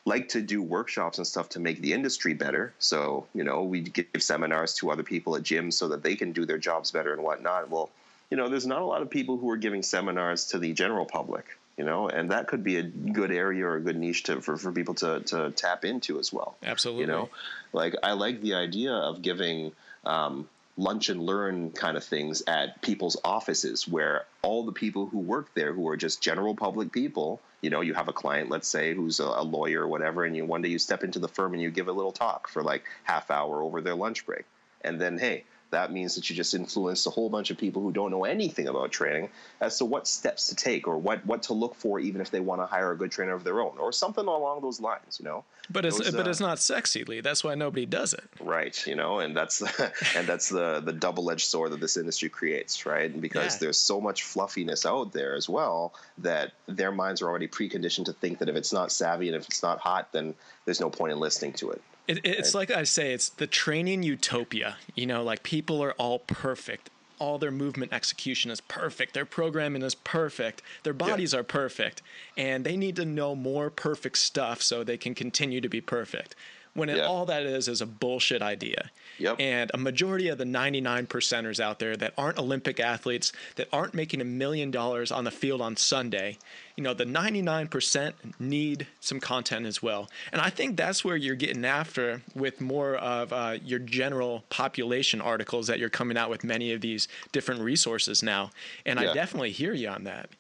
[0.05, 2.73] like to do workshops and stuff to make the industry better.
[2.81, 6.33] So you know we give seminars to other people at gyms so that they can
[6.33, 7.71] do their jobs better and whatnot.
[7.71, 7.91] Well
[8.33, 11.07] you know there's not a lot of people who are giving seminars to the general
[11.07, 11.47] public
[11.81, 14.59] you know, and that could be a good area or a good niche to, for,
[14.59, 16.59] for people to, to tap into as well.
[16.63, 17.05] Absolutely.
[17.05, 17.31] You know,
[17.73, 19.73] like I like the idea of giving
[20.05, 25.21] um, lunch and learn kind of things at people's offices where all the people who
[25.21, 28.69] work there who are just general public people you know you have a client let's
[28.69, 31.29] say who's a, a, lawyer or whatever and you one day you step into the
[31.29, 34.45] firm and you give a little talk for like half hour over their lunch break
[34.83, 37.93] and then hey that means that you just influence a whole bunch of people who
[37.93, 39.29] don't know anything about training
[39.61, 42.41] as to what steps to take or what, what to look for, even if they
[42.41, 45.25] want to hire a good trainer of their own or something along those lines, you
[45.25, 45.45] know?
[45.71, 47.21] But it's, those, but uh, it's not sexy, Lee.
[47.21, 48.25] That's why nobody does it.
[48.41, 48.85] Right.
[48.87, 49.61] You know, and that's,
[50.17, 53.21] and that's the, the double edged sword that this industry creates, right?
[53.21, 53.59] Because yeah.
[53.61, 58.13] there's so much fluffiness out there as well that their minds are already preconditioned to
[58.13, 61.13] think that if it's not savvy and if it's not hot, then there's no point
[61.13, 61.83] in listening to it.
[62.11, 64.77] It, it's like I say, it's the training utopia.
[64.97, 66.91] You know, like people are all perfect.
[67.21, 69.15] All their movement execution is perfect.
[69.15, 70.63] Their programming is perfect.
[70.83, 71.41] Their bodies yeah.
[71.41, 72.03] are perfect.
[72.37, 76.35] And they need to know more perfect stuff so they can continue to be perfect
[76.75, 77.05] when it, yeah.
[77.05, 78.91] all that is is a bullshit idea.
[79.19, 79.41] Yep.
[79.41, 83.93] And a majority of the 99 percenters out there that aren't Olympic athletes, that aren't
[83.93, 86.39] making a million dollars on the field on Sunday,
[86.77, 90.09] you know, the 99% need some content as well.
[90.33, 95.21] And I think that's where you're getting after with more of uh, your general population
[95.21, 98.51] articles that you're coming out with many of these different resources now.
[98.87, 99.11] And yeah.
[99.11, 100.31] I definitely hear you on that.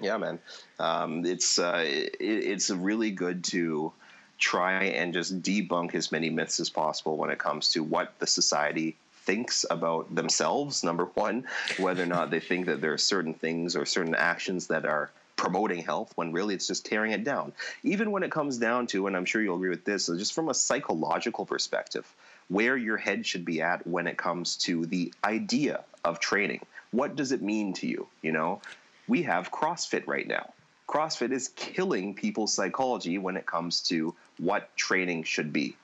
[0.00, 0.38] Yeah, man.
[0.78, 3.92] Um, it's uh, it, it's really good to
[4.38, 8.26] try and just debunk as many myths as possible when it comes to what the
[8.26, 11.44] society thinks about themselves number one
[11.78, 15.10] whether or not they think that there are certain things or certain actions that are
[15.38, 17.52] promoting health when really it's just tearing it down.
[17.84, 20.48] Even when it comes down to and i'm sure you'll agree with this just from
[20.50, 22.06] a psychological perspective
[22.48, 26.60] where your head should be at when it comes to the idea of training.
[26.90, 28.60] What does it mean to you you know?
[29.06, 30.52] We have crossfit right now
[30.88, 35.76] CrossFit is killing people's psychology when it comes to what training should be.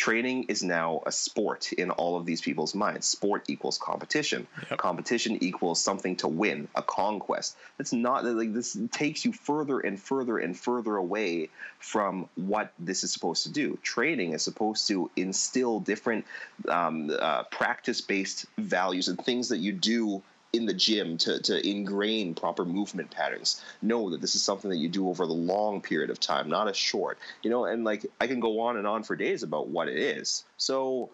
[0.00, 3.06] Training is now a sport in all of these people's minds.
[3.06, 4.46] Sport equals competition.
[4.70, 4.78] Yep.
[4.78, 7.54] Competition equals something to win, a conquest.
[7.78, 13.04] It's not like this takes you further and further and further away from what this
[13.04, 13.78] is supposed to do.
[13.82, 16.24] Training is supposed to instill different
[16.66, 21.68] um, uh, practice based values and things that you do in the gym to, to
[21.68, 23.62] ingrain proper movement patterns.
[23.82, 26.68] Know that this is something that you do over the long period of time, not
[26.68, 27.18] a short.
[27.42, 29.96] You know, and like I can go on and on for days about what it
[29.96, 30.44] is.
[30.56, 31.10] So,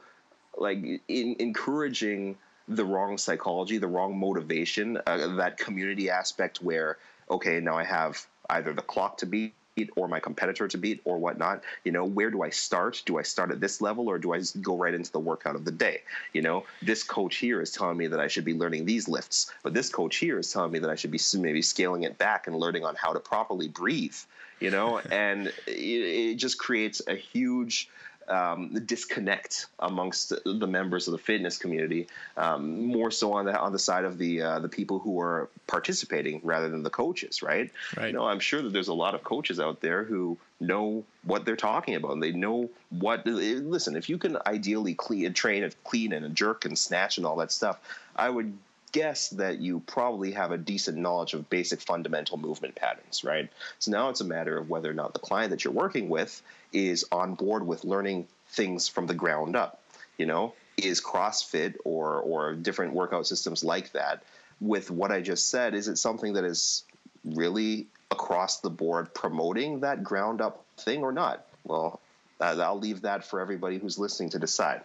[0.57, 6.99] like in encouraging the wrong psychology, the wrong motivation, uh, that community aspect where
[7.31, 9.55] okay, now I have either the clock to beat
[9.97, 13.03] or my competitor to beat or whatnot you know where do i start?
[13.05, 15.65] Do i start at this level or do i go right into the workout of
[15.65, 16.01] the day?
[16.33, 19.53] You know this coach here is telling me that i should be learning these lifts
[19.63, 22.47] but this coach here is telling me that i should be maybe scaling it back
[22.47, 24.17] and learning on how to properly breathe
[24.61, 25.01] you know?
[25.11, 27.89] And it, it just creates a huge
[28.29, 33.73] um, disconnect amongst the members of the fitness community, um, more so on the on
[33.73, 37.71] the side of the uh, the people who are participating rather than the coaches, right?
[37.97, 38.09] Right.
[38.09, 41.45] You know, I'm sure that there's a lot of coaches out there who know what
[41.45, 42.13] they're talking about.
[42.13, 43.27] And they know what.
[43.27, 47.27] Listen, if you can ideally clean, train and clean and a jerk and snatch and
[47.27, 47.79] all that stuff,
[48.15, 48.57] I would
[48.93, 53.51] guess that you probably have a decent knowledge of basic fundamental movement patterns, right?
[53.79, 56.41] So now it's a matter of whether or not the client that you're working with
[56.77, 59.81] is on board with learning things from the ground up.
[60.19, 64.23] You know, is CrossFit or or different workout systems like that
[64.61, 66.85] with what I just said, is it something that is
[67.25, 71.47] really across the board promoting that ground up thing or not?
[71.65, 72.01] Well,
[72.41, 74.83] I'll leave that for everybody who's listening to decide.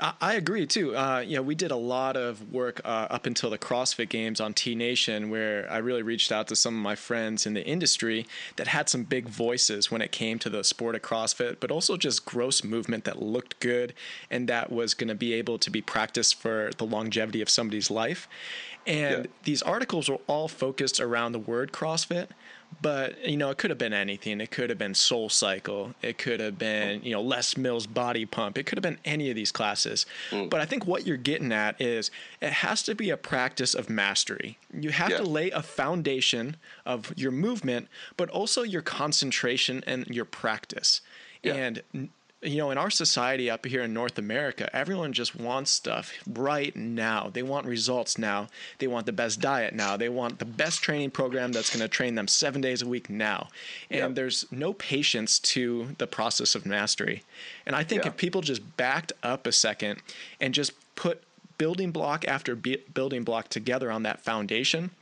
[0.00, 0.96] I agree too.
[0.96, 4.40] Uh, you know, we did a lot of work uh, up until the CrossFit Games
[4.40, 7.66] on T Nation, where I really reached out to some of my friends in the
[7.66, 8.24] industry
[8.56, 11.96] that had some big voices when it came to the sport of CrossFit, but also
[11.96, 13.92] just gross movement that looked good
[14.30, 17.90] and that was going to be able to be practiced for the longevity of somebody's
[17.90, 18.28] life.
[18.86, 19.30] And yeah.
[19.42, 22.28] these articles were all focused around the word CrossFit,
[22.80, 26.18] but you know it could have been anything it could have been soul cycle it
[26.18, 29.36] could have been you know les mills body pump it could have been any of
[29.36, 30.48] these classes mm.
[30.48, 33.90] but i think what you're getting at is it has to be a practice of
[33.90, 35.18] mastery you have yeah.
[35.18, 41.00] to lay a foundation of your movement but also your concentration and your practice
[41.42, 41.54] yeah.
[41.54, 46.12] and you know, in our society up here in North America, everyone just wants stuff
[46.34, 47.30] right now.
[47.32, 48.46] They want results now.
[48.78, 49.96] They want the best diet now.
[49.96, 53.10] They want the best training program that's going to train them seven days a week
[53.10, 53.48] now.
[53.90, 54.14] And yep.
[54.14, 57.24] there's no patience to the process of mastery.
[57.66, 58.10] And I think yeah.
[58.10, 60.00] if people just backed up a second
[60.40, 61.22] and just put
[61.58, 64.92] building block after building block together on that foundation,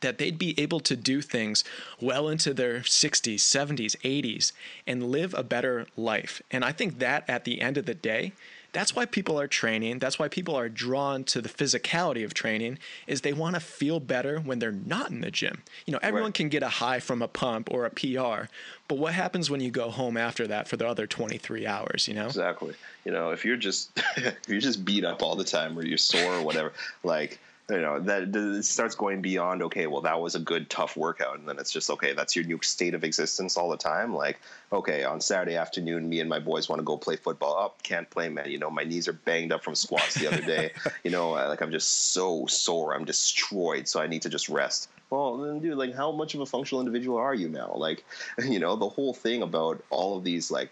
[0.00, 1.64] that they'd be able to do things
[2.00, 4.52] well into their 60s, 70s, 80s
[4.86, 6.42] and live a better life.
[6.50, 8.32] And I think that at the end of the day,
[8.74, 10.00] that's why people are training.
[10.00, 14.00] That's why people are drawn to the physicality of training is they want to feel
[14.00, 15.62] better when they're not in the gym.
[15.86, 16.34] You know, everyone right.
[16.34, 18.50] can get a high from a pump or a PR,
[18.88, 22.14] but what happens when you go home after that for the other 23 hours, you
[22.14, 22.26] know?
[22.26, 22.74] Exactly.
[23.04, 25.96] You know, if you're just if you're just beat up all the time or you're
[25.96, 26.72] sore or whatever,
[27.04, 27.38] like
[27.70, 31.38] you know that it starts going beyond okay well that was a good tough workout.
[31.38, 34.14] And then it's just okay that's your new state of existence all the time.
[34.14, 34.38] Like
[34.70, 37.56] okay on saturday afternoon me and my boys want to go play football.
[37.58, 38.50] Up oh, can't play man.
[38.50, 40.72] You know my knees are banged up from squats the other day.
[41.04, 42.94] You know like i'm just so sore.
[42.94, 43.88] I'm destroyed.
[43.88, 44.90] So i need to just rest.
[45.08, 47.72] Well then dude like how much of a functional individual are you now?
[47.76, 48.04] Like
[48.44, 50.70] you know the whole thing about all of these like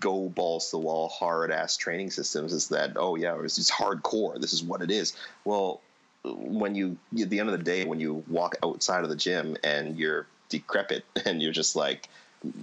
[0.00, 3.72] go balls to the wall hard ass training systems is that oh yeah it's just
[3.72, 4.38] hardcore.
[4.38, 5.14] This is what it is.
[5.44, 5.80] Well
[6.34, 9.56] when you at the end of the day when you walk outside of the gym
[9.62, 12.08] and you're decrepit and you're just like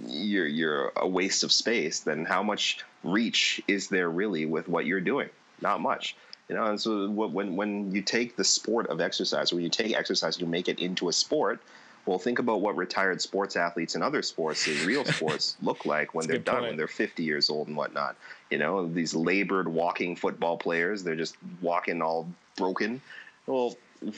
[0.06, 4.86] you're you're a waste of space then how much reach is there really with what
[4.86, 5.28] you're doing?
[5.60, 6.16] Not much.
[6.48, 9.96] You know and so when when you take the sport of exercise when you take
[9.96, 11.58] exercise you make it into a sport
[12.04, 16.12] well think about what retired sports athletes in other sports in real sports look like
[16.12, 16.68] when That's they're done point.
[16.68, 18.16] when they're 50 years old and whatnot.
[18.50, 23.00] You know these labored walking football players they're just walking all broken
[23.46, 23.76] well,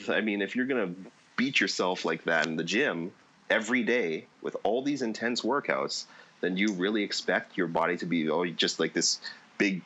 [0.08, 3.12] I mean, if you're going to beat yourself like that in the gym
[3.50, 6.04] every day with all these intense workouts,
[6.40, 9.20] then you really expect your body to be oh, just like this
[9.58, 9.82] big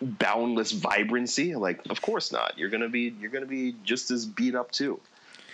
[0.00, 1.54] boundless vibrancy.
[1.54, 2.58] Like of course not.
[2.58, 5.00] You're gonna be you're gonna be just as beat up too.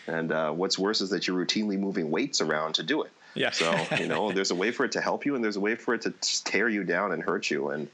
[0.06, 3.12] And uh, what's worse is that you're routinely moving weights around to do it.
[3.34, 3.50] Yeah.
[3.50, 5.74] So you know there's a way for it to help you and there's a way
[5.74, 6.10] for it to
[6.44, 7.70] tear you down and hurt you.
[7.70, 7.88] And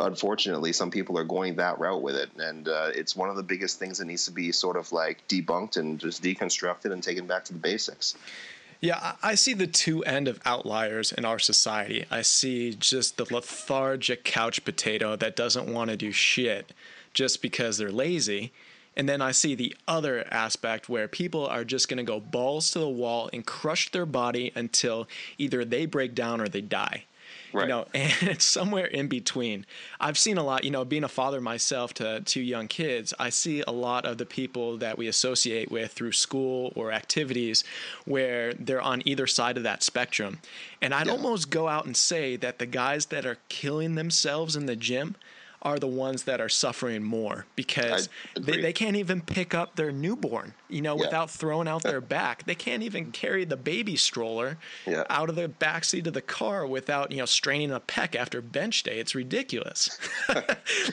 [0.00, 3.42] unfortunately, some people are going that route with it, and uh, it's one of the
[3.42, 7.26] biggest things that needs to be sort of like debunked and just deconstructed and taken
[7.26, 8.14] back to the basics.
[8.80, 12.04] Yeah, I see the two end of outliers in our society.
[12.12, 16.72] I see just the lethargic couch potato that doesn't want to do shit
[17.12, 18.52] just because they're lazy.
[18.96, 22.70] And then I see the other aspect where people are just going to go balls
[22.72, 25.08] to the wall and crush their body until
[25.38, 27.04] either they break down or they die.
[27.52, 27.62] Right.
[27.62, 29.66] You know, and it's somewhere in between.
[30.00, 33.30] I've seen a lot, you know, being a father myself to two young kids, I
[33.30, 37.64] see a lot of the people that we associate with through school or activities
[38.04, 40.40] where they're on either side of that spectrum.
[40.80, 41.12] And I'd yeah.
[41.12, 45.16] almost go out and say that the guys that are killing themselves in the gym
[45.62, 49.90] are the ones that are suffering more because they, they can't even pick up their
[49.90, 51.02] newborn, you know, yeah.
[51.02, 52.44] without throwing out their back.
[52.44, 55.04] They can't even carry the baby stroller yeah.
[55.10, 58.40] out of the back seat of the car without, you know, straining a pec after
[58.40, 58.98] bench day.
[58.98, 59.98] It's ridiculous.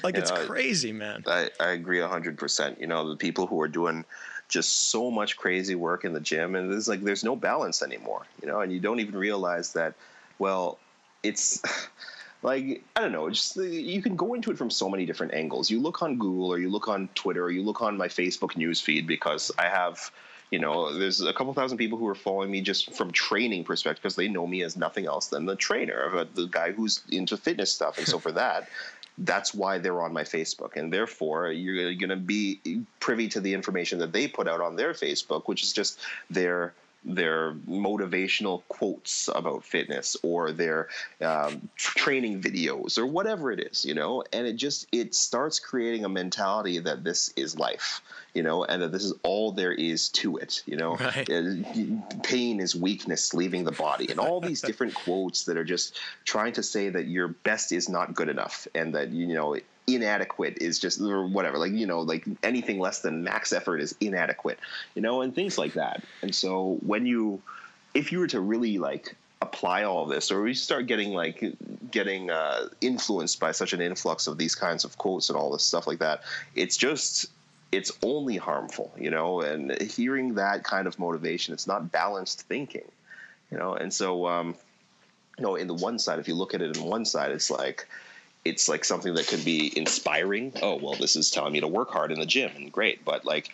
[0.04, 1.24] like it's know, crazy, man.
[1.28, 2.80] I, I agree 100%.
[2.80, 4.04] You know, the people who are doing
[4.48, 8.26] just so much crazy work in the gym and there's like there's no balance anymore,
[8.42, 9.96] you know, and you don't even realize that
[10.38, 10.80] well,
[11.24, 11.62] it's
[12.46, 15.72] like I don't know, just you can go into it from so many different angles.
[15.72, 18.56] You look on Google or you look on Twitter or you look on my Facebook
[18.56, 20.12] news feed because I have
[20.52, 24.04] you know, there's a couple thousand people who are following me just from training perspective
[24.04, 27.72] because they know me as nothing else than the trainer, the guy who's into fitness
[27.72, 27.98] stuff.
[27.98, 28.70] And so for that,
[29.18, 30.76] that's why they're on my Facebook.
[30.76, 34.76] And therefore, you're going to be privy to the information that they put out on
[34.76, 40.88] their Facebook, which is just their their motivational quotes about fitness or their
[41.22, 46.04] um, training videos or whatever it is you know and it just it starts creating
[46.04, 48.02] a mentality that this is life
[48.34, 51.28] you know and that this is all there is to it you know right.
[52.24, 56.54] pain is weakness leaving the body and all these different quotes that are just trying
[56.54, 59.56] to say that your best is not good enough and that you know
[59.88, 63.96] inadequate is just or whatever like you know like anything less than max effort is
[64.02, 64.60] inadequate
[64.96, 66.04] you know and things like that.
[66.22, 67.42] And so when you
[67.94, 71.44] if you were to really like apply all this or we start getting like
[71.92, 75.64] getting uh, influenced by such an influx of these kinds of quotes and all this
[75.64, 76.24] stuff like that
[76.56, 77.28] it's just
[77.72, 82.90] it's only harmful you know and hearing that kind of motivation it's not balanced thinking
[83.52, 83.74] you know.
[83.74, 84.56] And so um
[85.38, 87.50] you know in the one side if you look at it in one side it's
[87.52, 87.88] like
[88.46, 90.54] it's like something that can be inspiring.
[90.62, 93.04] Oh, well, this is telling me to work hard in the gym and great.
[93.04, 93.50] But like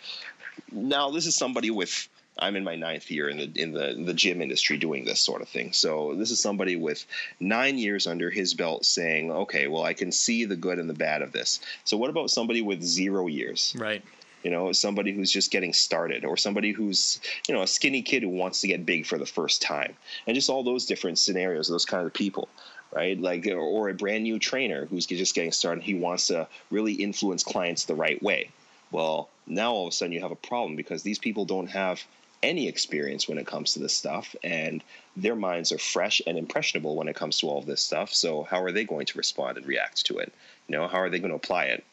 [0.70, 4.14] now this is somebody with I'm in my ninth year in the in the the
[4.14, 5.72] gym industry doing this sort of thing.
[5.72, 7.04] So this is somebody with
[7.40, 10.94] nine years under his belt saying, okay, well, I can see the good and the
[10.94, 11.60] bad of this.
[11.84, 13.74] So what about somebody with zero years?
[13.78, 14.02] Right.
[14.42, 18.24] You know, somebody who's just getting started, or somebody who's you know a skinny kid
[18.24, 19.94] who wants to get big for the first time,
[20.26, 22.48] and just all those different scenarios, those kind of people
[22.92, 23.18] right?
[23.20, 25.82] Like, or a brand new trainer who's just getting started.
[25.82, 28.50] He wants to really influence clients the right way.
[28.90, 32.02] Well, now all of a sudden you have a problem because these people don't have
[32.42, 34.82] any experience when it comes to this stuff, and
[35.16, 38.12] their minds are fresh and impressionable when it comes to all of this stuff.
[38.12, 40.32] So, how are they going to respond and react to it?
[40.66, 41.84] You know, how are they going to apply it?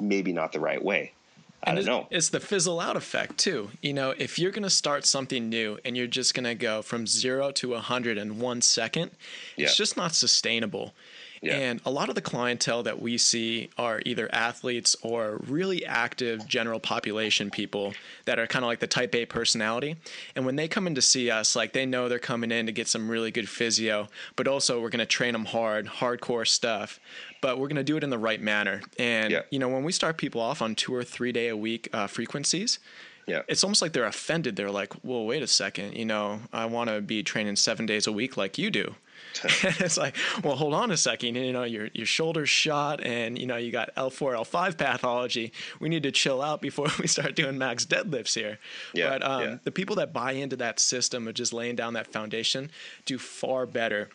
[0.00, 1.12] Maybe not the right way.
[1.62, 2.06] I don't it's, know.
[2.10, 3.70] It's the fizzle out effect too.
[3.82, 6.82] You know, if you're going to start something new and you're just going to go
[6.82, 9.10] from zero to a hundred in one second,
[9.56, 9.66] Yeah.
[9.66, 10.94] it's just not sustainable.
[11.40, 11.54] Yeah.
[11.54, 16.46] And a lot of the clientele that we see are either athletes or really active
[16.48, 17.94] general population people
[18.24, 19.94] that are kind of like the type A personality.
[20.34, 22.72] And when they come in to see us, like they know they're coming in to
[22.72, 26.98] get some really good physio, but also we're going to train them hard, hardcore stuff.
[27.40, 28.82] But we're going to do it in the right manner.
[28.98, 29.42] And Yeah.
[29.50, 32.06] you know, when we start people off on two or three day a week uh,
[32.06, 32.78] frequencies,
[33.26, 33.42] Yeah.
[33.48, 34.56] it's almost like they're offended.
[34.56, 35.94] They're like, "Well, wait a second.
[35.96, 38.94] You know, I want to be training seven days a week like you do."
[39.62, 41.34] it's like, well, hold on a second.
[41.34, 44.76] You know, your your shoulders shot, and you know you got L four L five
[44.78, 45.52] pathology.
[45.80, 48.58] We need to chill out before we start doing max deadlifts here.
[48.94, 49.56] Yeah, but um, yeah.
[49.64, 52.70] the people that buy into that system of just laying down that foundation
[53.04, 54.08] do far better.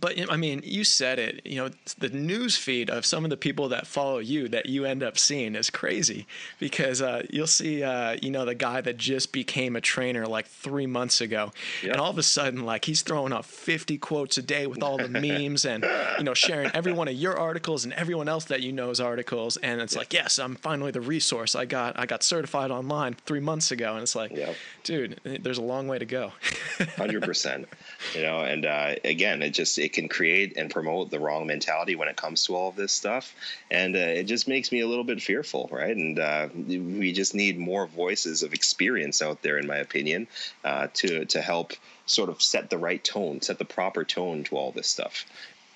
[0.00, 1.42] But I mean, you said it.
[1.44, 4.86] You know, the news feed of some of the people that follow you that you
[4.86, 6.26] end up seeing is crazy
[6.58, 10.46] because uh, you'll see, uh, you know, the guy that just became a trainer like
[10.46, 11.90] three months ago, Yeah.
[11.92, 14.96] and all of a sudden, like he's throwing up 50 quotes a day with all
[14.96, 15.84] the memes and
[16.16, 19.58] you know sharing every one of your articles and everyone else that you know's articles,
[19.58, 21.54] and it's like, yes, I'm finally the resource.
[21.54, 24.54] I got I got certified online three months ago, and it's like, Yep.
[24.84, 26.32] dude, there's a long way to go.
[26.96, 27.68] hundred percent.
[28.14, 31.96] You know, and uh, again, it just it can create and promote the wrong mentality
[31.96, 33.34] when it comes to all of this stuff,
[33.70, 35.96] and uh, it just makes me a little bit fearful, right?
[35.96, 40.28] And uh, we just need more voices of experience out there, in my opinion,
[40.64, 41.72] uh, to to help
[42.06, 45.26] sort of set the right tone, set the proper tone to all this stuff.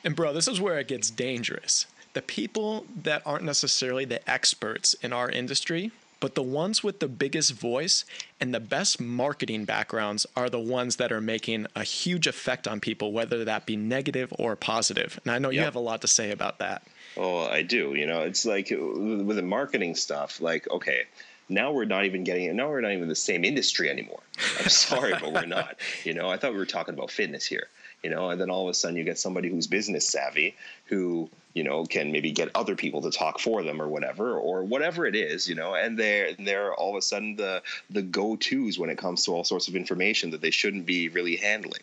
[0.05, 1.87] And bro, this is where it gets dangerous.
[2.13, 5.91] The people that aren't necessarily the experts in our industry,
[6.21, 8.05] but the ones with the biggest voice
[8.41, 12.81] and the best marketing backgrounds are the ones that are making a huge effect on
[12.81, 15.21] people, whether that be negative or positive.
[15.25, 16.83] And I know you have a lot to say about that.
[17.17, 17.95] Oh, I do.
[17.95, 20.41] You know, it's like uh, with the marketing stuff.
[20.41, 21.05] Like, okay,
[21.49, 22.45] now we're not even getting.
[22.45, 22.55] it.
[22.55, 24.21] Now we're not even the same industry anymore.
[24.61, 25.79] I'm sorry, but we're not.
[26.05, 27.69] You know, I thought we were talking about fitness here.
[28.03, 30.55] You know, and then all of a sudden you get somebody who's business savvy
[30.87, 34.63] who you know can maybe get other people to talk for them or whatever or
[34.63, 35.49] whatever it is.
[35.49, 38.99] You know, and they're they're all of a sudden the the go tos when it
[38.99, 41.81] comes to all sorts of information that they shouldn't be really handling,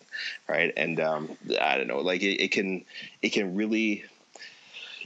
[0.47, 0.71] right?
[0.77, 2.85] And um, I don't know, like it, it can
[3.23, 4.05] it can really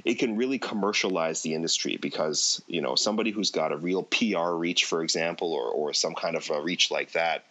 [0.04, 4.50] it can really commercialize the industry because you know somebody who's got a real PR
[4.50, 7.46] reach, for example, or or some kind of a reach like that,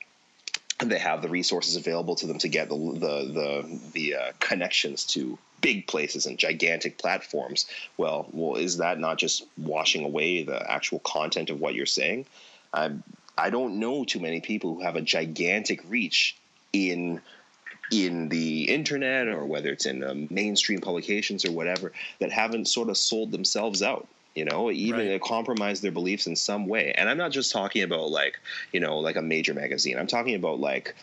[0.85, 5.07] they have the resources available to them to get the the the, the uh, connections
[5.07, 7.67] to big places and gigantic platforms.
[7.97, 12.27] Well, well, is that not just washing away the actual content of what you're saying?
[12.73, 12.93] I
[13.37, 16.37] I don't know too many people who have a gigantic reach
[16.73, 17.21] in
[17.91, 22.89] in the internet or whether it's in um, mainstream publications or whatever that haven't sort
[22.89, 25.21] of sold themselves out you know even Right.
[25.21, 28.35] compromise their beliefs in some way and i'm not just talking about like
[28.73, 30.97] you know like a major magazine i'm talking about like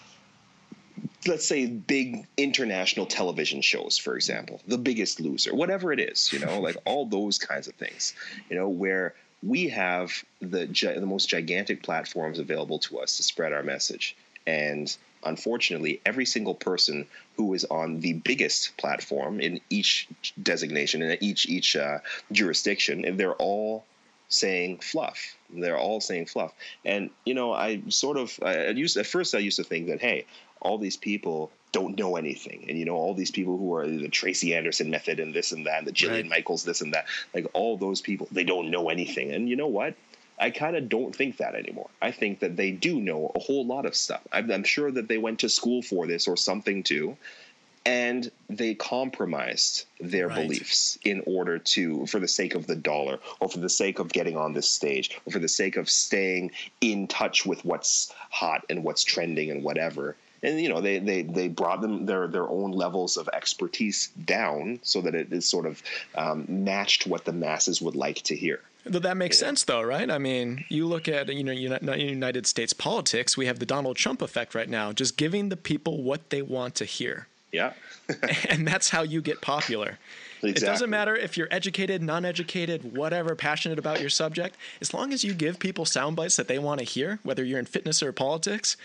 [1.28, 6.40] let's say big international television shows for example the biggest loser whatever it is you
[6.40, 8.14] know like all those kinds of things
[8.50, 9.14] you know where
[9.44, 14.16] we have the the most gigantic platforms available to us to spread our message.
[14.48, 17.06] And unfortunately every single person
[17.38, 20.08] who is on the biggest platform in each
[20.42, 22.00] designation in each each uh,
[22.32, 23.86] jurisdiction they're all
[24.28, 25.38] saying fluff.
[25.50, 26.54] They're all saying fluff.
[26.84, 30.02] And you know i sort of I used at first i used to think that
[30.02, 30.26] hey
[30.64, 34.08] all these people don't know anything and you know all these people who are the
[34.10, 36.30] tracy anderson method and this and that and the jillian Right.
[36.30, 39.68] michaels this and that like all those people they don't know anything and you know
[39.68, 39.96] what
[40.40, 41.90] I kind of don't think that anymore.
[42.02, 44.22] I think that they do know a whole lot of stuff.
[44.32, 47.16] I'm, I'm sure that they went to school for this or something too,
[47.86, 50.36] and they compromised their Right.
[50.36, 54.12] beliefs in order to, for the sake of the dollar, or for the sake of
[54.12, 56.52] getting on this stage, or for the sake of staying
[56.82, 60.16] in touch with what's hot and what's trending and whatever.
[60.44, 64.80] And you know they, they, they brought them their their own levels of expertise down
[64.84, 65.82] so that it is sort of
[66.16, 68.60] um, matched what the masses would like to hear.
[68.86, 70.12] That makes sense, though, right?
[70.12, 71.54] I mean, you look at you know
[71.94, 73.38] United States politics.
[73.38, 76.76] We have the Donald Trump effect right now, just giving the people what they want
[76.76, 77.74] to hear, Yeah.
[78.50, 79.98] and that's how you get popular.
[80.44, 84.58] It doesn't matter if you're educated, non-educated, whatever, passionate about your subject.
[84.82, 87.60] As long as you give people sound bites that they want to hear, whether you're
[87.60, 88.76] in fitness or politics,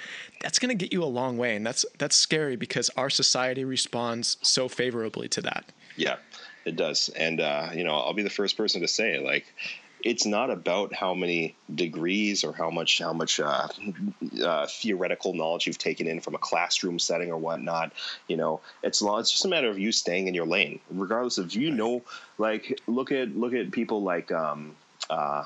[0.41, 3.65] that's going to get you a long way, and that's that's scary because our society
[3.65, 5.65] responds so favorably to that.
[5.97, 6.17] Yeah,
[6.65, 7.09] it does.
[7.11, 9.53] And uh, you know, I'll be the first person to say, like,
[10.05, 13.69] it's not about how many degrees or how much how much uh,
[14.45, 17.93] uh, theoretical knowledge you've taken in from a classroom setting or whatnot.
[18.29, 21.55] You know, it's it's just a matter of you staying in your lane, regardless of
[21.55, 22.03] you know.
[22.39, 24.33] Like look at look at people like.
[24.33, 24.75] Um,
[25.11, 25.45] uh,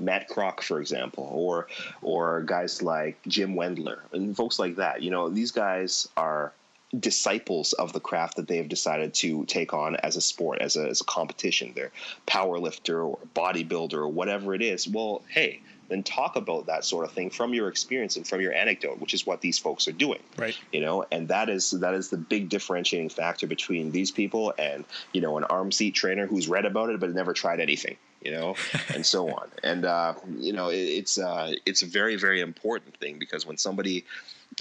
[0.00, 1.68] Matt Kroc, for example, or
[2.02, 5.02] or guys like Jim Wendler and folks like that.
[5.02, 6.52] You know, these guys are
[7.00, 10.76] disciples of the craft that they have decided to take on as a sport, as
[10.76, 11.72] a, as a competition.
[11.74, 11.92] They're
[12.26, 14.88] power lifter or bodybuilder or whatever it is.
[14.88, 18.52] Well, hey, then talk about that sort of thing from your experience and from your
[18.52, 20.20] anecdote, which is what these folks are doing.
[20.36, 20.56] Right.
[20.72, 24.84] You know, and that is that is the big differentiating factor between these people and
[25.12, 27.96] you know an arm seat trainer who's read about it but never tried anything.
[28.24, 28.56] You know,
[28.94, 29.48] and so on.
[29.62, 33.58] And uh, you know, it, it's uh, it's a very very important thing because when
[33.58, 34.04] somebody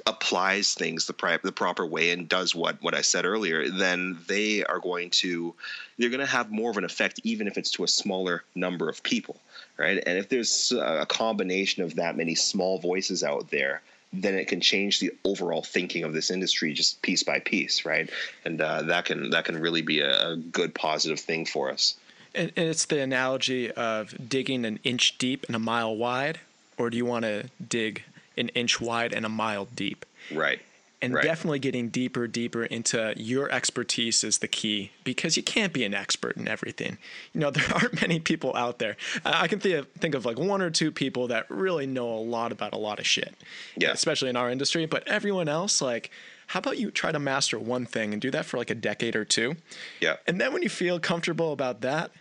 [0.05, 4.17] applies things the, pri- the proper way and does what what I said earlier, then
[4.27, 5.53] they are going to
[5.97, 8.89] they're going to have more of an effect, even if it's to a smaller number
[8.89, 9.39] of people,
[9.77, 10.01] right?
[10.05, 14.61] And if there's a combination of that many small voices out there, then it can
[14.61, 18.09] change the overall thinking of this industry just piece by piece, right?
[18.45, 21.95] And uh, that can that can really be a, a good positive thing for us.
[22.35, 26.39] And, and it's the analogy of digging an inch deep and a mile wide,
[26.77, 28.03] or do you want to dig
[28.37, 30.05] an inch wide and a mile deep.
[30.33, 30.59] Right.
[31.01, 31.23] And right.
[31.23, 35.93] definitely getting deeper, deeper into your expertise is the key because you can't be an
[35.93, 36.97] expert in everything.
[37.33, 38.95] You know, there aren't many people out there.
[39.25, 42.19] I can think of, think of like one or two people that really know a
[42.19, 43.35] lot about a lot of shit.
[43.75, 43.91] Yeah.
[43.91, 44.85] Especially in our industry.
[44.85, 46.09] But everyone else, like,
[46.47, 49.15] how about you try to master one thing and do that for like a decade
[49.15, 49.55] or two?
[49.99, 50.17] Yeah.
[50.25, 52.11] And then when you feel comfortable about that,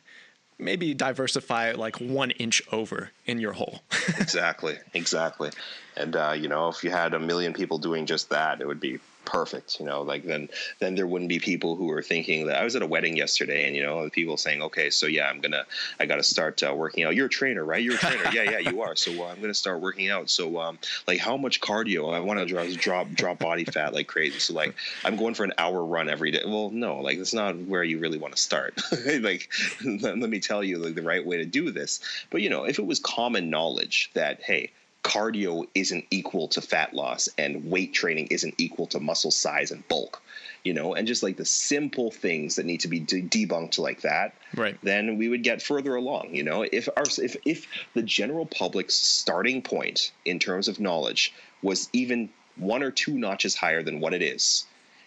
[0.62, 3.82] maybe diversify like one inch over in your hole.
[4.18, 5.50] exactly, exactly.
[5.96, 8.80] And uh, you know, if you had a million people doing just that, it would
[8.80, 10.48] be perfect you know like then
[10.80, 13.66] then there wouldn't be people who are thinking that i was at a wedding yesterday
[13.66, 15.64] and you know people saying okay so yeah i'm gonna
[16.00, 17.14] i gotta start uh, working out.
[17.14, 17.82] You're a trainer right?
[17.82, 18.24] You're a trainer.
[18.32, 18.96] Yeah yeah you are.
[18.96, 20.30] So uh, i'm gonna start working out.
[20.30, 22.12] So um like how much cardio?
[22.12, 24.38] I want to drop drop drop body fat like crazy.
[24.38, 26.42] So like i'm going for an hour run every day.
[26.44, 28.80] Well no like that's not where you really want to start.
[29.22, 29.50] Like
[29.84, 32.00] let, me tell you like the right way to do this.
[32.30, 34.70] But you know if it was common knowledge that hey
[35.02, 39.86] cardio isn't equal to fat loss and weight training isn't equal to muscle size and
[39.88, 40.22] bulk
[40.64, 40.94] you know?
[40.94, 44.78] And just like the simple things that need to be de- debunked like that right.
[44.82, 46.62] then we would get further along you know?
[46.62, 51.32] If our if if the general public's starting point in terms of knowledge
[51.62, 54.66] was even one or two notches higher than what it is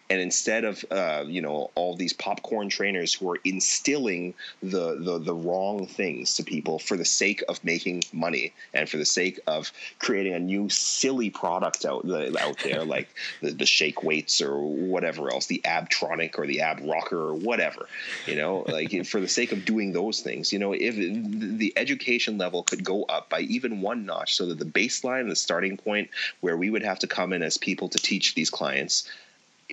[0.09, 5.19] and instead of uh, you know all these popcorn trainers who are instilling the, the
[5.19, 9.39] the wrong things to people for the sake of making money and for the sake
[9.47, 12.05] of creating a new silly product out
[12.39, 13.09] out there like
[13.41, 17.87] the, the shake weights or whatever else the abtronic or the ab rocker or whatever
[18.25, 22.37] you know like for the sake of doing those things you know if the education
[22.37, 26.09] level could go up by even one notch so that the baseline the starting point
[26.41, 29.09] where we would have to come in as people to teach these clients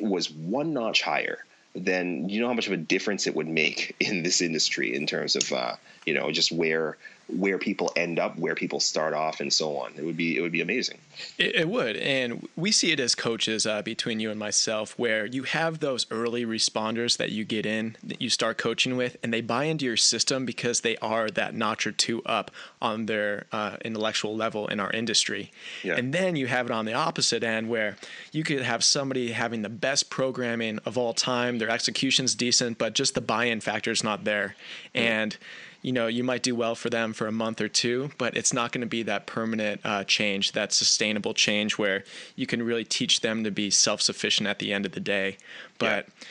[0.00, 3.96] was one notch higher, then you know how much of a difference it would make
[4.00, 5.76] in this industry in terms of uh,
[6.06, 6.96] you know just where
[7.36, 9.92] where people end up, where people start off, and so on.
[9.96, 10.98] It would be it would be amazing.
[11.38, 15.26] It, it would, and we see it as coaches uh, between you and myself, where
[15.26, 19.32] you have those early responders that you get in, that you start coaching with, and
[19.32, 23.46] they buy into your system because they are that notch or two up on their
[23.52, 25.50] uh, intellectual level in our industry.
[25.82, 25.96] Yeah.
[25.96, 27.96] And then you have it on the opposite end, where
[28.32, 32.94] you could have somebody having the best programming of all time, their execution's decent, but
[32.94, 34.56] just the buy-in factor is not there,
[34.94, 35.36] and
[35.82, 38.52] you know you might do well for them for a month or two but it's
[38.52, 42.04] not going to be that permanent uh, change that sustainable change where
[42.36, 45.36] you can really teach them to be self-sufficient at the end of the day.
[45.78, 46.24] But yeah.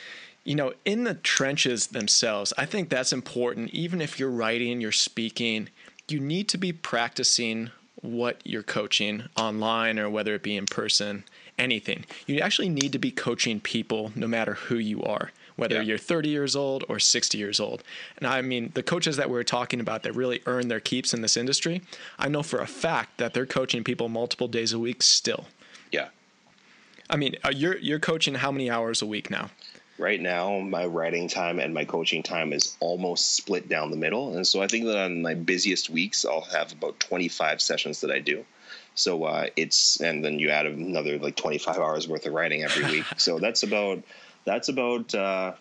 [0.44, 3.70] you know in the trenches themselves i think that's important.
[3.70, 5.68] Even if you're writing you're speaking
[6.08, 11.22] you need to be practicing what you're coaching online or whether it be in person
[11.58, 12.04] anything.
[12.26, 15.82] You actually need to be coaching people no matter who you are whether yeah.
[15.82, 17.82] you're 30 years old or 60 years old.
[18.18, 21.22] And I mean, the coaches that we're talking about that really earn their keeps in
[21.22, 21.82] this industry,
[22.18, 25.46] I know for a fact that they're coaching people multiple days a week still.
[25.90, 26.08] Yeah.
[27.10, 29.50] I mean, uh, you're you're coaching how many hours a week now?
[29.98, 34.34] Right now, my writing time and my coaching time is almost split down the middle,
[34.34, 38.10] and so I think that on my busiest weeks, I'll have about 25 sessions that
[38.10, 38.44] I do.
[38.94, 42.84] So uh, it's and then you add another like 25 hours worth of writing every
[42.84, 43.04] week.
[43.16, 44.02] so that's about
[44.44, 45.52] that's about uh,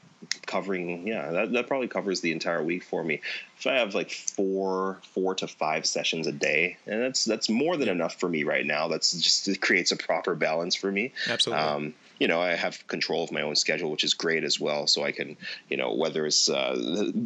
[0.46, 3.22] covering yeah that, that probably covers the entire week for me.
[3.58, 7.78] If i have like four four to five sessions a day and that's that's more
[7.78, 8.88] than enough for me right now.
[8.88, 11.14] That's just it creates a proper balance for me.
[11.28, 11.64] Absolutely.
[11.64, 14.86] Um, you know, I have control of my own schedule, which is great as well.
[14.86, 15.38] So I can,
[15.72, 16.76] you know, whether it's uh,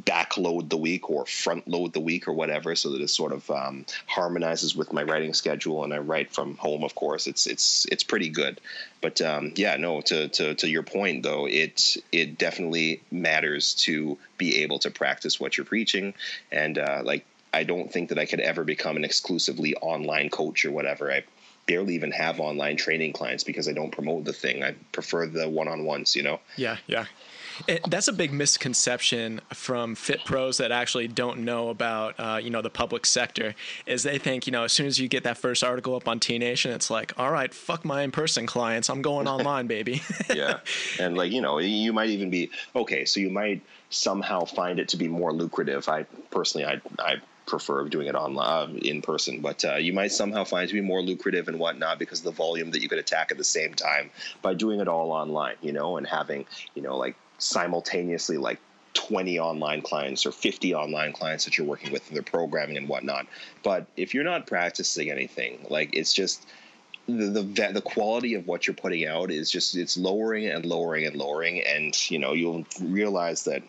[0.05, 3.51] backload the week or front load the week or whatever, so that it sort of
[3.51, 5.83] um, harmonizes with my writing schedule.
[5.83, 7.27] And I write from home, of course.
[7.27, 8.61] It's it's it's pretty good.
[9.01, 9.99] But um, yeah, no.
[9.99, 15.41] To, to to your point though, it it definitely matters to be able to practice
[15.41, 16.13] what you're preaching,
[16.53, 20.63] and uh, like I don't think that I could ever become an exclusively online coach
[20.63, 21.11] or whatever.
[21.11, 21.23] I
[21.67, 24.63] barely even have online training clients because I don't promote the thing.
[24.63, 26.39] I prefer the one-on-ones, you know.
[26.57, 27.05] Yeah, yeah.
[27.67, 32.49] It, that's a big misconception from fit pros that actually don't know about uh, you
[32.49, 33.55] know the public sector
[33.85, 36.19] is they think you know as soon as you get that first article up on
[36.19, 40.01] T Nation it's like all right fuck my in person clients I'm going online baby
[40.35, 40.59] yeah
[40.99, 44.89] and like you know you might even be okay so you might somehow find it
[44.89, 49.01] to be more lucrative I personally I I prefer of doing it online uh, in
[49.01, 52.19] person but uh, you might somehow find it to be more lucrative and whatnot because
[52.19, 54.09] of the volume that you could attack at the same time
[54.41, 58.59] by doing it all online you know and having you know like simultaneously like
[58.95, 62.87] 20 online clients or 50 online clients that you're working with in their programming and
[62.87, 63.27] whatnot.
[63.61, 66.47] But if you're not practicing anything, like it's just
[67.07, 71.05] the, the the quality of what you're putting out is just it's lowering and lowering
[71.05, 73.61] and lowering, and you know you'll realize that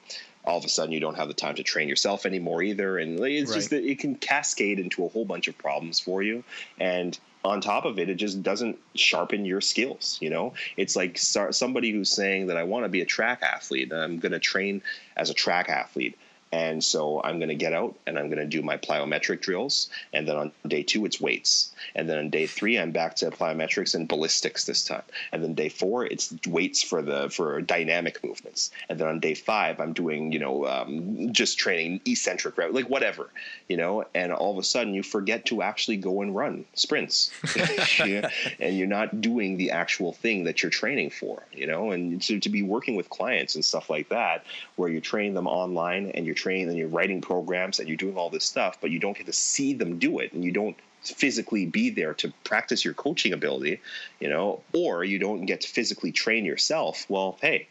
[0.47, 3.19] all of a sudden you don't have the time to train yourself anymore either, and
[3.21, 3.57] it's right.
[3.57, 6.45] just that it can cascade into a whole bunch of problems for you,
[6.79, 10.19] and on top of it, it just doesn't sharpen your skills.
[10.21, 13.93] You know, it's like somebody who's saying that I want to be a track athlete.
[13.93, 14.83] And I'm going to train
[15.17, 16.19] as a track athlete.
[16.57, 19.91] And so I'm going to get out and I'm going to do my plyometric drills.
[20.15, 21.75] And then on day two, it's weights.
[21.95, 25.03] And then on day three, I'm back to plyometrics and ballistics this time.
[25.33, 28.71] And then day four, it's weights for the for dynamic movements.
[28.89, 33.29] And then on day five, I'm doing you know um, just training eccentric like whatever,
[33.69, 34.07] you know.
[34.15, 37.31] And all of a sudden, you forget to actually go and run sprints,
[38.01, 41.91] and you're not doing the actual thing that you're training for, you know.
[41.91, 44.47] And to, to be working with clients and stuff like that,
[44.77, 48.17] where you train them online and you're training and you're writing programs and you're doing
[48.17, 50.77] all this stuff, but you don't get to see them do it and you don't
[51.03, 53.81] physically be there to practice your coaching ability,
[54.21, 57.05] you know, or you don't get to physically train yourself.
[57.09, 57.67] Well, hey,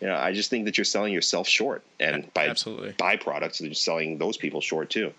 [0.00, 2.92] you know, I just think that you're selling yourself short, and by Absolutely.
[2.92, 5.12] byproducts, you're selling those people short too.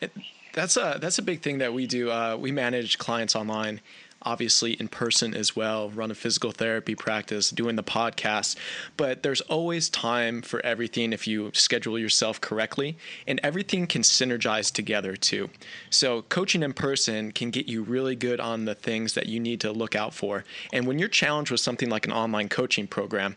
[0.00, 0.12] It,
[0.52, 2.10] that's a that's a big thing that we do.
[2.10, 3.80] Uh, we manage clients online,
[4.22, 8.56] obviously in person as well, run a physical therapy practice, doing the podcast.
[8.96, 12.96] But there's always time for everything if you schedule yourself correctly,
[13.26, 15.50] and everything can synergize together too.
[15.90, 19.60] So, coaching in person can get you really good on the things that you need
[19.60, 20.44] to look out for.
[20.72, 23.36] And when you're challenged with something like an online coaching program,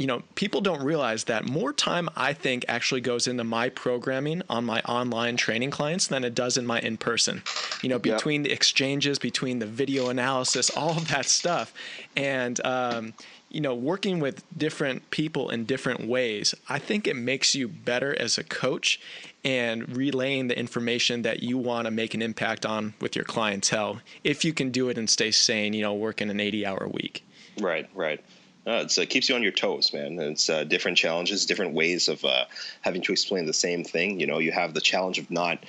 [0.00, 4.40] you know, people don't realize that more time I think actually goes into my programming
[4.48, 7.42] on my online training clients than it does in my in person.
[7.82, 11.74] You know, between the exchanges, between the video analysis, all of that stuff.
[12.16, 13.12] And, um,
[13.50, 18.18] you know, working with different people in different ways, I think it makes you better
[18.18, 18.98] as a coach
[19.44, 24.00] and relaying the information that you want to make an impact on with your clientele
[24.24, 27.22] if you can do it and stay sane, you know, working an 80 hour week.
[27.58, 28.24] Right, right.
[28.66, 30.18] Uh, it keeps you on your toes, man.
[30.18, 32.44] It's uh, different challenges, different ways of uh,
[32.82, 34.20] having to explain the same thing.
[34.20, 35.64] You know, you have the challenge of not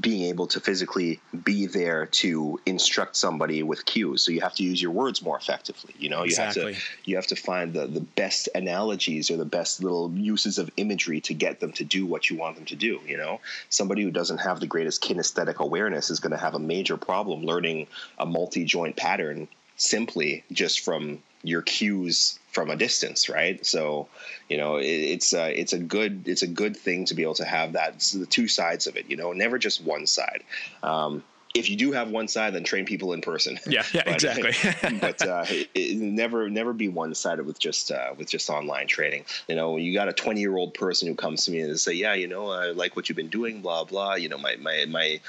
[0.00, 4.64] being able to physically be there to instruct somebody with cues so you have to
[4.64, 6.62] use your words more effectively you know exactly.
[6.62, 10.10] you have to you have to find the, the best analogies or the best little
[10.12, 13.16] uses of imagery to get them to do what you want them to do you
[13.16, 16.96] know somebody who doesn't have the greatest kinesthetic awareness is going to have a major
[16.96, 17.86] problem learning
[18.18, 23.64] a multi-joint pattern simply just from your cues from a distance, right?
[23.64, 24.08] So,
[24.48, 27.34] you know, it, it's a, it's a good it's a good thing to be able
[27.34, 29.08] to have that the two sides of it.
[29.08, 30.42] You know, never just one side.
[30.82, 31.22] Um,
[31.54, 33.60] if you do have one side, then train people in person.
[33.66, 34.98] Yeah, yeah, but, exactly.
[35.00, 38.88] but uh, it, it never never be one sided with just uh, with just online
[38.88, 39.24] training.
[39.48, 41.92] You know, you got a twenty year old person who comes to me and say,
[41.92, 44.14] "Yeah, you know, I like what you've been doing, blah blah.
[44.14, 45.20] You know, my my my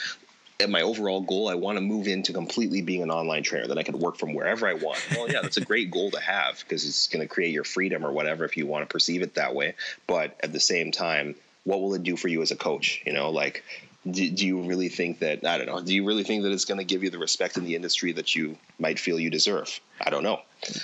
[0.69, 3.67] my overall goal, I want to move into completely being an online trainer.
[3.67, 5.05] Then I can work from wherever I want.
[5.11, 8.05] Well, yeah, that's a great goal to have because it's going to create your freedom
[8.05, 9.75] or whatever if you want to perceive it that way.
[10.07, 11.35] But at the same time,
[11.65, 13.01] what will it do for you as a coach?
[13.05, 13.63] You know, like,
[14.09, 16.65] do, do you really think that, I don't know, do you really think that it's
[16.65, 19.79] going to give you the respect in the industry that you might feel you deserve?
[19.99, 20.41] I don't know.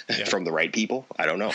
[0.09, 0.26] Yeah.
[0.26, 1.05] from the right people?
[1.17, 1.53] I don't know.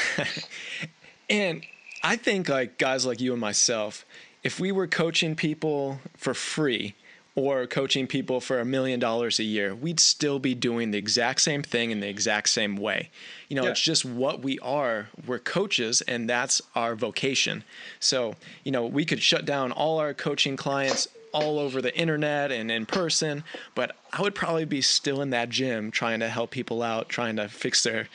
[1.30, 1.62] and
[2.02, 4.06] I think, like, guys like you and myself,
[4.42, 6.94] if we were coaching people for free,
[7.36, 11.42] or coaching people for a million dollars a year, we'd still be doing the exact
[11.42, 13.10] same thing in the exact same way.
[13.48, 13.70] You know, yeah.
[13.70, 15.08] it's just what we are.
[15.26, 17.62] We're coaches, and that's our vocation.
[18.00, 18.34] So,
[18.64, 22.70] you know, we could shut down all our coaching clients all over the internet and
[22.70, 26.82] in person, but I would probably be still in that gym trying to help people
[26.82, 28.08] out, trying to fix their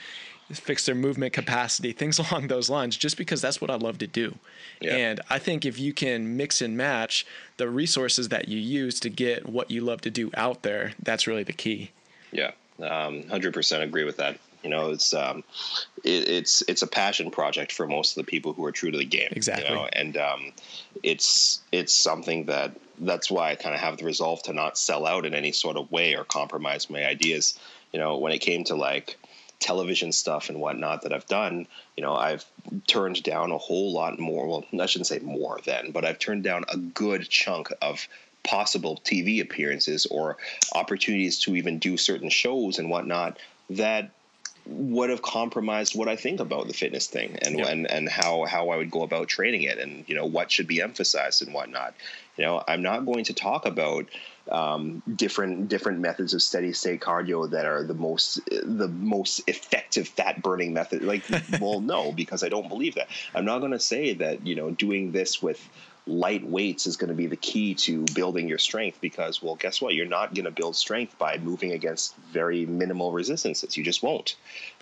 [0.58, 4.08] fix their movement capacity, things along those lines, just because that's what I love to
[4.08, 4.36] do.
[4.80, 4.96] Yeah.
[4.96, 7.26] And I think if you can mix and match
[7.58, 11.28] the resources that you use to get what you love to do out there, that's
[11.28, 11.92] really the key.
[12.32, 14.40] Yeah, um, hundred percent agree with that.
[14.64, 15.44] You know, it's um,
[16.04, 18.98] it, it's it's a passion project for most of the people who are true to
[18.98, 19.30] the game.
[19.32, 19.70] Exactly.
[19.70, 19.90] You know?
[19.94, 20.54] And um,
[21.04, 25.08] it's it's something that that's why I kind of have the resolve to not sell
[25.08, 27.58] out in any sort of way or compromise my ideas.
[27.92, 29.18] You know, when it came to like
[29.62, 32.44] television stuff and whatnot that I've done, you know, I've
[32.88, 34.48] turned down a whole lot more.
[34.48, 38.08] Well, I shouldn't say more then, but I've turned down a good chunk of
[38.44, 40.38] possible TV appearances or
[40.74, 43.38] opportunities to even do certain shows and whatnot
[43.70, 44.12] that
[44.66, 47.68] would have compromised what I think about the fitness thing and yep.
[47.68, 50.68] and and how how I would go about training it and you know what should
[50.68, 51.96] be emphasized and whatnot.
[52.38, 54.08] You know, I'm not going to talk about
[54.50, 60.08] um, different different methods of steady state cardio that are the most the most effective
[60.08, 61.04] fat burning method.
[61.04, 61.24] Like,
[61.62, 63.10] well, no, because I don't believe that.
[63.36, 65.70] I'm not going to say that you know doing this with
[66.12, 69.82] light weights is going to be the key to building your strength because well guess
[69.82, 69.94] what?
[69.94, 73.78] You're not going to build strength by moving against very minimal resistances.
[73.78, 74.36] You just won't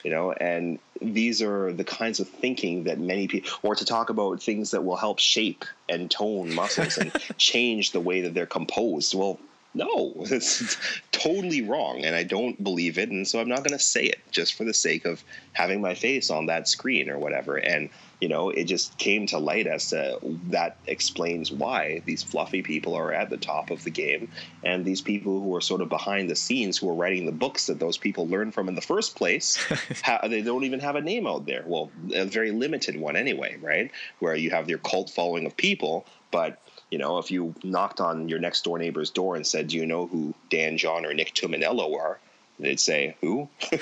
[0.03, 0.31] you know?
[0.31, 4.71] And these are the kinds of thinking that many people or to talk about things
[4.71, 9.13] that will help shape and tone muscles and change the way that they're composed.
[9.13, 9.39] Well
[9.73, 10.77] no, it's
[11.11, 14.19] totally wrong, and I don't believe it, and so I'm not going to say it
[14.31, 17.57] just for the sake of having my face on that screen or whatever.
[17.57, 17.89] And
[18.19, 22.93] you know, it just came to light as to that explains why these fluffy people
[22.95, 24.29] are at the top of the game,
[24.63, 27.67] and these people who are sort of behind the scenes who are writing the books
[27.67, 29.55] that those people learn from in the first place,
[30.03, 31.63] ha- they don't even have a name out there.
[31.65, 33.91] Well, a very limited one anyway, right?
[34.19, 38.29] Where you have your cult following of people, but you know, if you knocked on
[38.29, 41.33] your next door neighbor's door and said, "Do you know who Dan John or Nick
[41.33, 42.19] Tuminello are?"
[42.59, 43.49] They'd say, "Who?"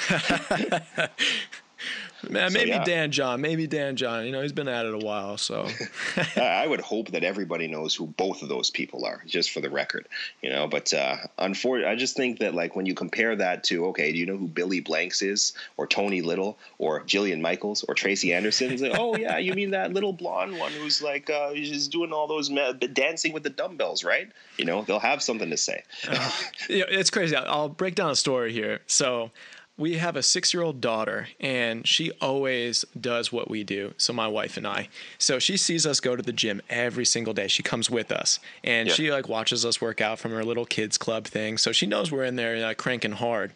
[2.29, 2.83] Man, maybe so, yeah.
[2.83, 4.25] Dan John, maybe Dan John.
[4.25, 5.67] You know, he's been at it a while, so.
[6.35, 9.69] I would hope that everybody knows who both of those people are, just for the
[9.69, 10.07] record.
[10.41, 13.87] You know, but uh, unfortunately, I just think that like when you compare that to
[13.87, 17.93] okay, do you know who Billy Blanks is, or Tony Little, or Jillian Michaels, or
[17.93, 18.71] Tracy Anderson?
[18.71, 22.11] It's like, oh yeah, you mean that little blonde one who's like uh, just doing
[22.11, 22.49] all those
[22.93, 24.31] dancing with the dumbbells, right?
[24.57, 25.83] You know, they'll have something to say.
[26.07, 26.31] uh,
[26.69, 27.35] yeah, it's crazy.
[27.35, 28.81] I'll break down a story here.
[28.87, 29.31] So
[29.77, 33.93] we have a six year old daughter and she always does what we do.
[33.97, 34.89] So, my wife and I.
[35.19, 37.47] So, she sees us go to the gym every single day.
[37.47, 38.93] She comes with us and yeah.
[38.93, 41.57] she like watches us work out from her little kids club thing.
[41.57, 43.53] So, she knows we're in there uh, cranking hard.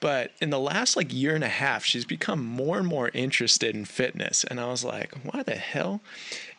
[0.00, 3.74] But in the last like year and a half, she's become more and more interested
[3.74, 4.44] in fitness.
[4.44, 6.02] And I was like, why the hell?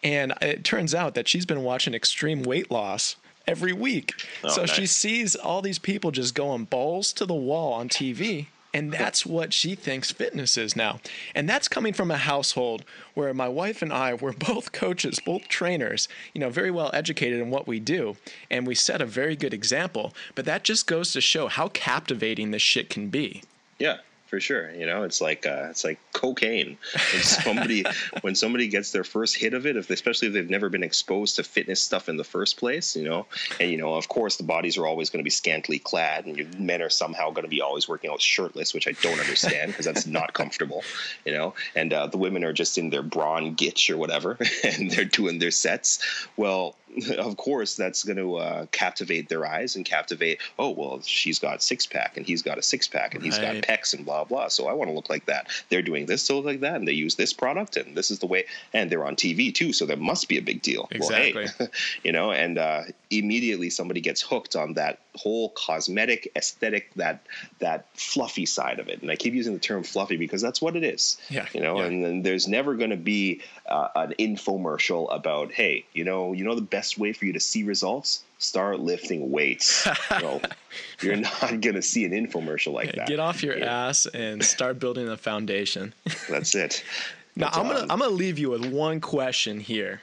[0.02, 4.14] And it turns out that she's been watching extreme weight loss every week.
[4.44, 4.72] Oh, so nice.
[4.72, 9.26] she sees all these people just going balls to the wall on TV and that's
[9.26, 11.00] what she thinks fitness is now.
[11.34, 15.48] And that's coming from a household where my wife and I were both coaches, both
[15.48, 18.18] trainers, you know, very well educated in what we do.
[18.52, 20.14] And we set a very good example.
[20.36, 23.44] But that just goes to show how captivating this shit can be.
[23.80, 24.72] Yeah for sure.
[24.72, 26.78] You know, it's like uh, it's like cocaine.
[27.14, 27.86] When somebody
[28.22, 31.36] when somebody gets their first hit of it, if especially if they've never been exposed
[31.38, 33.26] to fitness stuff in the first place, you know,
[33.60, 36.38] and you know, of course, the bodies are always going to be scantily clad, and
[36.38, 39.72] your men are somehow going to be always working out shirtless, which I don't understand
[39.72, 40.84] because that's not comfortable,
[41.26, 41.54] you know.
[41.76, 45.40] And uh, the women are just in their brawn gitch or whatever, and they're doing
[45.40, 46.28] their sets.
[46.36, 46.76] Well,
[47.18, 50.40] of course, that's going to uh, captivate their eyes and captivate.
[50.58, 53.56] Oh well, she's got six pack and he's got a six pack and he's got
[53.56, 54.38] pecs and blah blah.
[54.38, 54.48] blah.
[54.48, 55.50] So I want to look like that.
[55.70, 58.20] They're doing this to look like that, and they use this product, and this is
[58.20, 58.46] the way.
[58.74, 60.88] And they're on TV too, so there must be a big deal.
[60.92, 61.46] Exactly.
[61.46, 61.68] Well, hey,
[62.04, 67.26] you know, and uh, immediately somebody gets hooked on that whole cosmetic aesthetic, that
[67.60, 69.02] that fluffy side of it.
[69.02, 71.18] And I keep using the term fluffy because that's what it is.
[71.30, 71.48] Yeah.
[71.54, 71.86] You know, yeah.
[71.86, 76.44] and then there's never going to be uh, an infomercial about, hey, you know, you
[76.44, 79.88] know the best way for you to see results start lifting weights.
[80.22, 80.42] no,
[81.02, 83.08] you're not going to see an infomercial like yeah, that.
[83.08, 83.88] Get off your yeah.
[83.88, 85.94] ass and start building a foundation.
[86.30, 86.84] That's it.
[87.36, 90.02] now I'm gonna um, I'm gonna leave you with one question here.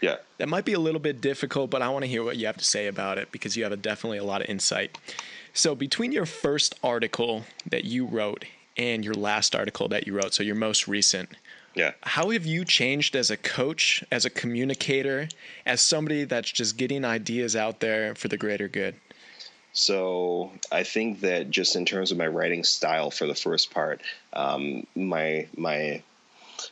[0.00, 0.16] Yeah.
[0.38, 2.58] That might be a little bit difficult, but I want to hear what you have
[2.58, 4.96] to say about it because you have a, definitely a lot of insight.
[5.54, 8.44] So between your first article that you wrote
[8.76, 11.30] and your last article that you wrote, so your most recent,
[11.76, 11.92] yeah.
[12.02, 15.28] How have you changed as a coach, as a communicator,
[15.66, 18.96] as somebody that's just getting ideas out there for the greater good?
[19.72, 24.00] So I think that just in terms of my writing style for the first part,
[24.32, 26.02] um, my my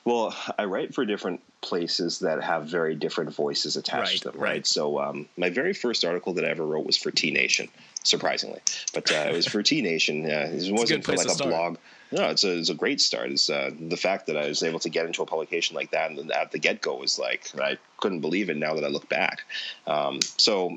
[0.07, 4.41] well, I write for different places that have very different voices attached right, to them.
[4.41, 4.51] Right.
[4.51, 4.67] right?
[4.67, 7.69] So um, my very first article that I ever wrote was for T Nation.
[8.05, 8.61] surprisingly.
[8.93, 10.27] But uh, it was for T Nation.
[10.27, 11.77] Uh, it wasn't for like a blog.
[12.15, 13.33] No, it's a, it's a great start.
[13.33, 16.13] It's uh, the fact that I was able to get into a publication like that
[16.13, 18.57] and at the get go was like I couldn't believe it.
[18.57, 19.43] Now that I look back,
[19.89, 20.69] um, so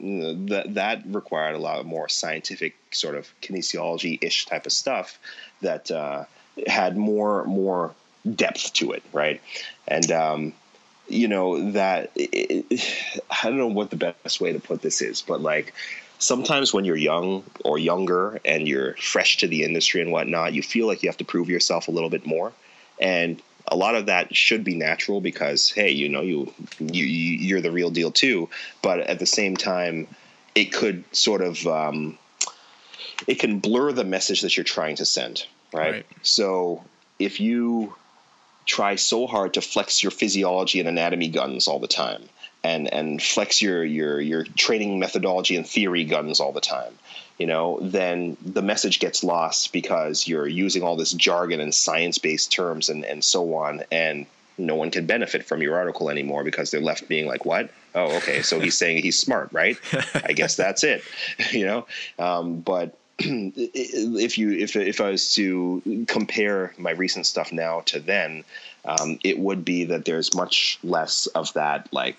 [0.47, 5.19] that that required a lot of more scientific sort of kinesiology ish type of stuff
[5.61, 6.25] that uh,
[6.65, 7.93] had more more
[8.33, 9.39] depth to it, right?
[9.87, 10.53] And um,
[11.07, 12.65] you know that it,
[13.43, 15.71] I don't know what the best way to put this is, but like
[16.19, 20.63] sometimes when you're young or younger and you're fresh to the industry and whatnot, you
[20.63, 22.53] feel like you have to prove yourself a little bit more.
[22.99, 27.61] And a lot of that should be natural because hey, you know, you you you're
[27.61, 28.49] the real deal too.
[28.81, 30.07] But at the same time,
[30.55, 32.17] it could sort of um,
[33.27, 35.91] it can blur the message that you're trying to send, right?
[35.91, 36.05] right?
[36.23, 36.83] So
[37.19, 37.93] if you
[38.65, 42.23] try so hard to flex your physiology and anatomy guns all the time,
[42.67, 46.93] and and flex your your your training methodology and theory guns all the time
[47.37, 52.51] you know then the message gets lost because you're using all this jargon and science-based
[52.51, 54.25] terms and and so on and
[54.59, 57.69] no one can benefit from your article anymore because they're left being like what?
[57.95, 59.77] Oh okay so he's saying he's smart right?
[60.15, 61.03] I guess that's it
[61.51, 61.87] you know?
[62.19, 67.99] Um, but if you if if I was to compare my recent stuff now to
[67.99, 68.43] then,
[68.85, 72.15] um, it would be that there's much less of that like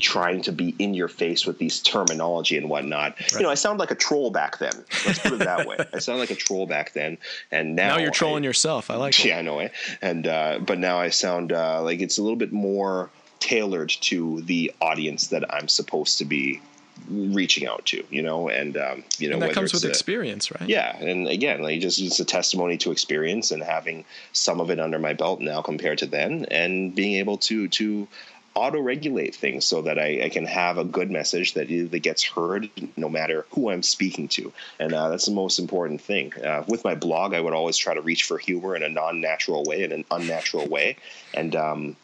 [0.00, 3.18] trying to be in your face with these terminology and whatnot.
[3.18, 3.32] Right.
[3.34, 4.72] You know, I sound like a troll back then.
[5.06, 5.78] Let's put it that way.
[5.92, 7.18] I sound like a troll back then,
[7.50, 8.90] and now, now you're trolling I, yourself.
[8.90, 9.24] I like.
[9.24, 9.72] Yeah, I know it.
[10.02, 14.42] And uh, but now I sound uh, like it's a little bit more tailored to
[14.42, 16.60] the audience that I'm supposed to be
[17.08, 20.50] reaching out to, you know, and um, you know and that comes with a, experience,
[20.50, 20.68] right?
[20.68, 24.78] Yeah, and again, like just it's a testimony to experience and having some of it
[24.78, 28.08] under my belt now compared to then, and being able to to
[28.54, 32.22] auto regulate things so that I, I, can have a good message that, that gets
[32.22, 34.52] heard no matter who I'm speaking to.
[34.78, 36.32] And uh, that's the most important thing.
[36.34, 39.20] Uh, with my blog, I would always try to reach for humor in a non
[39.20, 40.96] natural way, in an unnatural way.
[41.32, 41.96] And um,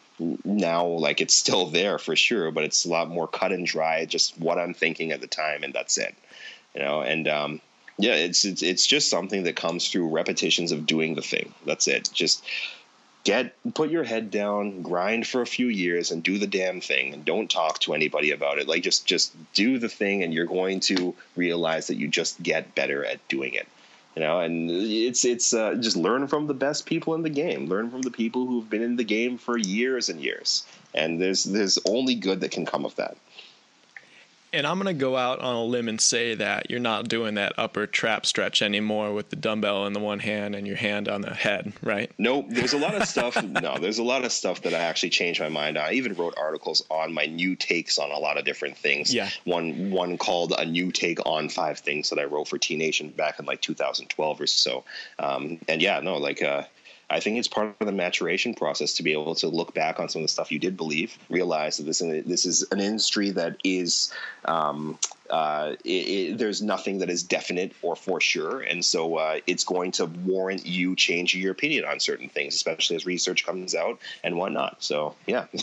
[0.44, 4.04] now, like, it's still there for sure, but it's a lot more cut and dry,
[4.06, 6.14] just what I'm thinking at the time, and that's it.
[6.74, 7.60] You know, and um,
[7.98, 11.52] yeah, it's, it's it's just something that comes through repetitions of doing the thing.
[11.64, 12.10] That's it.
[12.12, 12.44] Just
[13.26, 17.12] get put your head down grind for a few years and do the damn thing
[17.12, 18.68] and don't talk to anybody about it.
[18.68, 22.76] Like just just do the thing and you're going to realize that you just get
[22.76, 23.66] better at doing it.
[24.14, 27.66] You know and it's it's uh, just learn from the best people in the game.
[27.66, 30.64] Learn from the people who've been in the game for years and years.
[30.94, 33.16] And there's there's only good that can come of that
[34.56, 37.34] and I'm going to go out on a limb and say that you're not doing
[37.34, 41.08] that upper trap stretch anymore with the dumbbell in the one hand and your hand
[41.08, 42.10] on the head, right?
[42.16, 42.46] Nope.
[42.48, 43.42] There's a lot of stuff.
[43.44, 45.84] no, there's a lot of stuff that I actually changed my mind on.
[45.84, 49.12] I even wrote articles on my new takes on a lot of different things.
[49.12, 49.28] Yeah.
[49.44, 53.10] One one called a new take on five things that I wrote for T Nation
[53.10, 54.84] back in like 2012 or so.
[55.18, 56.62] Um, and yeah, no, like uh,
[57.08, 60.08] I think it's part of the maturation process to be able to look back on
[60.08, 63.56] some of the stuff you did believe, realize that this this is an industry that
[63.62, 64.12] is
[64.44, 64.98] um,
[65.30, 69.64] uh, it, it, there's nothing that is definite or for sure, and so uh, it's
[69.64, 73.98] going to warrant you changing your opinion on certain things, especially as research comes out
[74.24, 74.82] and whatnot.
[74.82, 75.46] So yeah.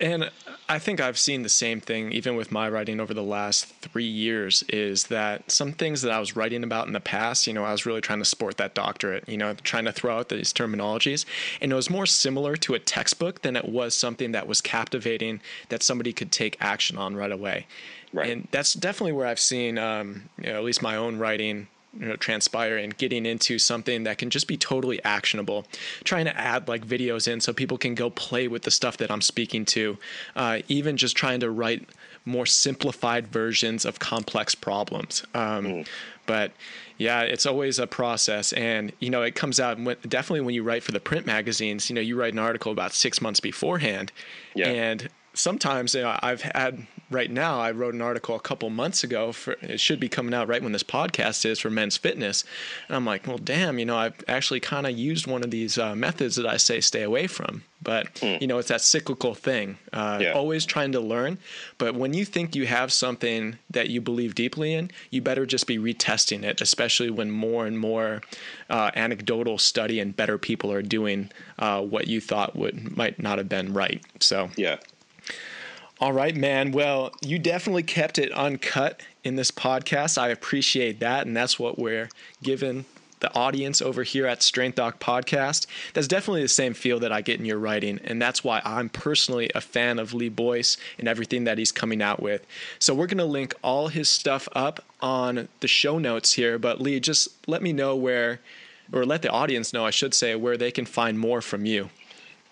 [0.00, 0.30] And
[0.68, 4.06] I think I've seen the same thing even with my writing over the last three
[4.06, 7.64] years is that some things that I was writing about in the past, you know,
[7.64, 10.52] I was really trying to sport that doctorate, you know, trying to throw out these
[10.52, 11.26] terminologies.
[11.60, 15.40] And it was more similar to a textbook than it was something that was captivating
[15.68, 17.66] that somebody could take action on right away.
[18.12, 18.30] Right.
[18.30, 22.06] And that's definitely where I've seen, um, you know, at least my own writing you
[22.06, 25.66] know, transpire and getting into something that can just be totally actionable.
[26.04, 29.10] Trying to add like videos in so people can go play with the stuff that
[29.10, 29.98] I'm speaking to.
[30.34, 31.88] Uh, even just trying to write
[32.24, 35.24] more simplified versions of complex problems.
[35.34, 35.86] Um, mm.
[36.24, 36.52] But
[36.98, 40.62] yeah, it's always a process, and you know it comes out when, definitely when you
[40.62, 41.90] write for the print magazines.
[41.90, 44.12] You know, you write an article about six months beforehand,
[44.54, 44.68] yeah.
[44.68, 47.60] and sometimes you know, I've had right now.
[47.60, 49.32] I wrote an article a couple months ago.
[49.32, 52.44] For, it should be coming out right when this podcast is for Men's Fitness,
[52.88, 55.78] and I'm like, well, damn, you know, I've actually kind of used one of these
[55.78, 57.64] uh, methods that I say stay away from.
[57.82, 58.40] But mm.
[58.40, 59.76] you know, it's that cyclical thing.
[59.92, 60.32] Uh, yeah.
[60.32, 61.38] Always trying to learn,
[61.78, 65.66] but when you think you have something that you believe deeply in, you better just
[65.66, 68.22] be retesting it, especially when more and more
[68.70, 73.38] uh, anecdotal study and better people are doing uh, what you thought would might not
[73.38, 74.02] have been right.
[74.20, 74.76] So yeah.
[76.02, 76.72] All right, man.
[76.72, 80.18] Well, you definitely kept it uncut in this podcast.
[80.18, 81.28] I appreciate that.
[81.28, 82.08] And that's what we're
[82.42, 82.86] giving
[83.20, 85.68] the audience over here at Strength Doc Podcast.
[85.94, 88.88] That's definitely the same feel that I get in your writing, and that's why I'm
[88.88, 92.44] personally a fan of Lee Boyce and everything that he's coming out with.
[92.80, 96.58] So we're gonna link all his stuff up on the show notes here.
[96.58, 98.40] But Lee, just let me know where,
[98.92, 101.90] or let the audience know, I should say, where they can find more from you.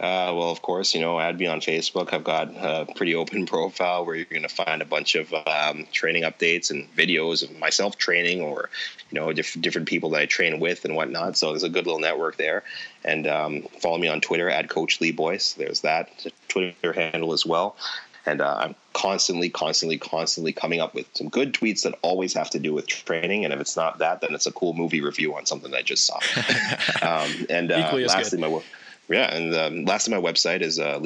[0.01, 2.15] Uh, well, of course, you know, add me on Facebook.
[2.15, 5.87] I've got a pretty open profile where you're going to find a bunch of um,
[5.93, 8.71] training updates and videos of myself training or,
[9.11, 11.37] you know, diff- different people that I train with and whatnot.
[11.37, 12.63] So there's a good little network there.
[13.05, 15.53] And um, follow me on Twitter at Coach Lee Boyce.
[15.53, 17.77] There's that Twitter handle as well.
[18.25, 22.49] And uh, I'm constantly, constantly, constantly coming up with some good tweets that always have
[22.51, 23.45] to do with training.
[23.45, 26.07] And if it's not that, then it's a cool movie review on something I just
[26.07, 26.17] saw.
[27.03, 28.51] um, and uh, lastly, good.
[28.51, 28.63] my
[29.11, 30.99] yeah, and um, last on my website is uh.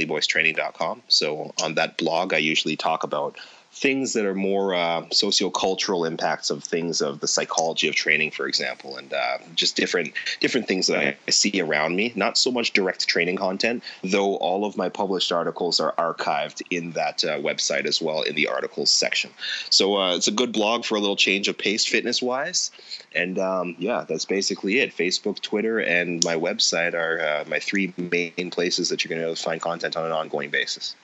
[1.09, 3.39] So on that blog, I usually talk about
[3.75, 8.47] things that are more uh, sociocultural impacts of things of the psychology of training, for
[8.47, 12.13] example, and uh, just different different things that I, I, see around me.
[12.15, 14.37] Not so much direct training content, though.
[14.37, 18.47] All of my published articles are archived in that uh, website as well in the
[18.47, 19.31] articles section.
[19.71, 22.71] So uh, it's a good blog for a little change of pace, fitness wise.
[23.13, 24.97] And um, yeah, that's basically it.
[24.97, 29.43] Facebook, Twitter, and my website are uh, my three main places that you're going to
[29.43, 30.95] find content on an ongoing basis.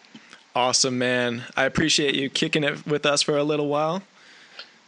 [0.54, 1.44] Awesome, man.
[1.56, 4.02] I appreciate you kicking it with us for a little while.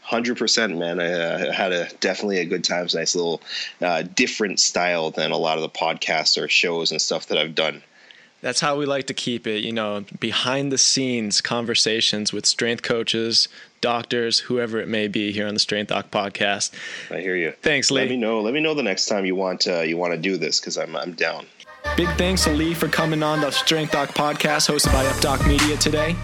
[0.02, 1.00] Hundred percent, man.
[1.00, 2.84] I uh, had a definitely a good time.
[2.84, 3.40] It's a nice little
[3.80, 7.54] uh, different style than a lot of the podcasts or shows and stuff that I've
[7.54, 7.82] done.
[8.40, 9.62] That's how we like to keep it.
[9.62, 13.46] You know, behind the scenes conversations with strength coaches,
[13.80, 16.72] doctors, whoever it may be here on the Strength Doc podcast.
[17.08, 17.52] I hear you.
[17.62, 18.00] Thanks, Lee.
[18.00, 18.40] Let me know.
[18.40, 20.76] Let me know the next time you want uh, you want to do this because
[20.76, 21.46] I'm I'm down.
[21.96, 25.76] Big thanks to Lee for coming on the Strength Doc podcast hosted by UpDoc Media
[25.76, 26.16] today.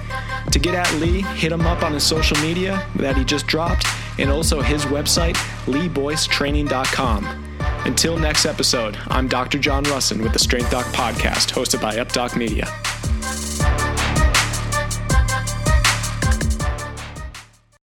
[0.50, 3.86] To get at Lee, hit him up on his social media that he just dropped
[4.18, 5.34] and also his website,
[5.66, 7.44] leeboycetraining.com.
[7.84, 9.58] Until next episode, I'm Dr.
[9.58, 12.66] John Rusin with the Strength Doc podcast hosted by UpDoc Media.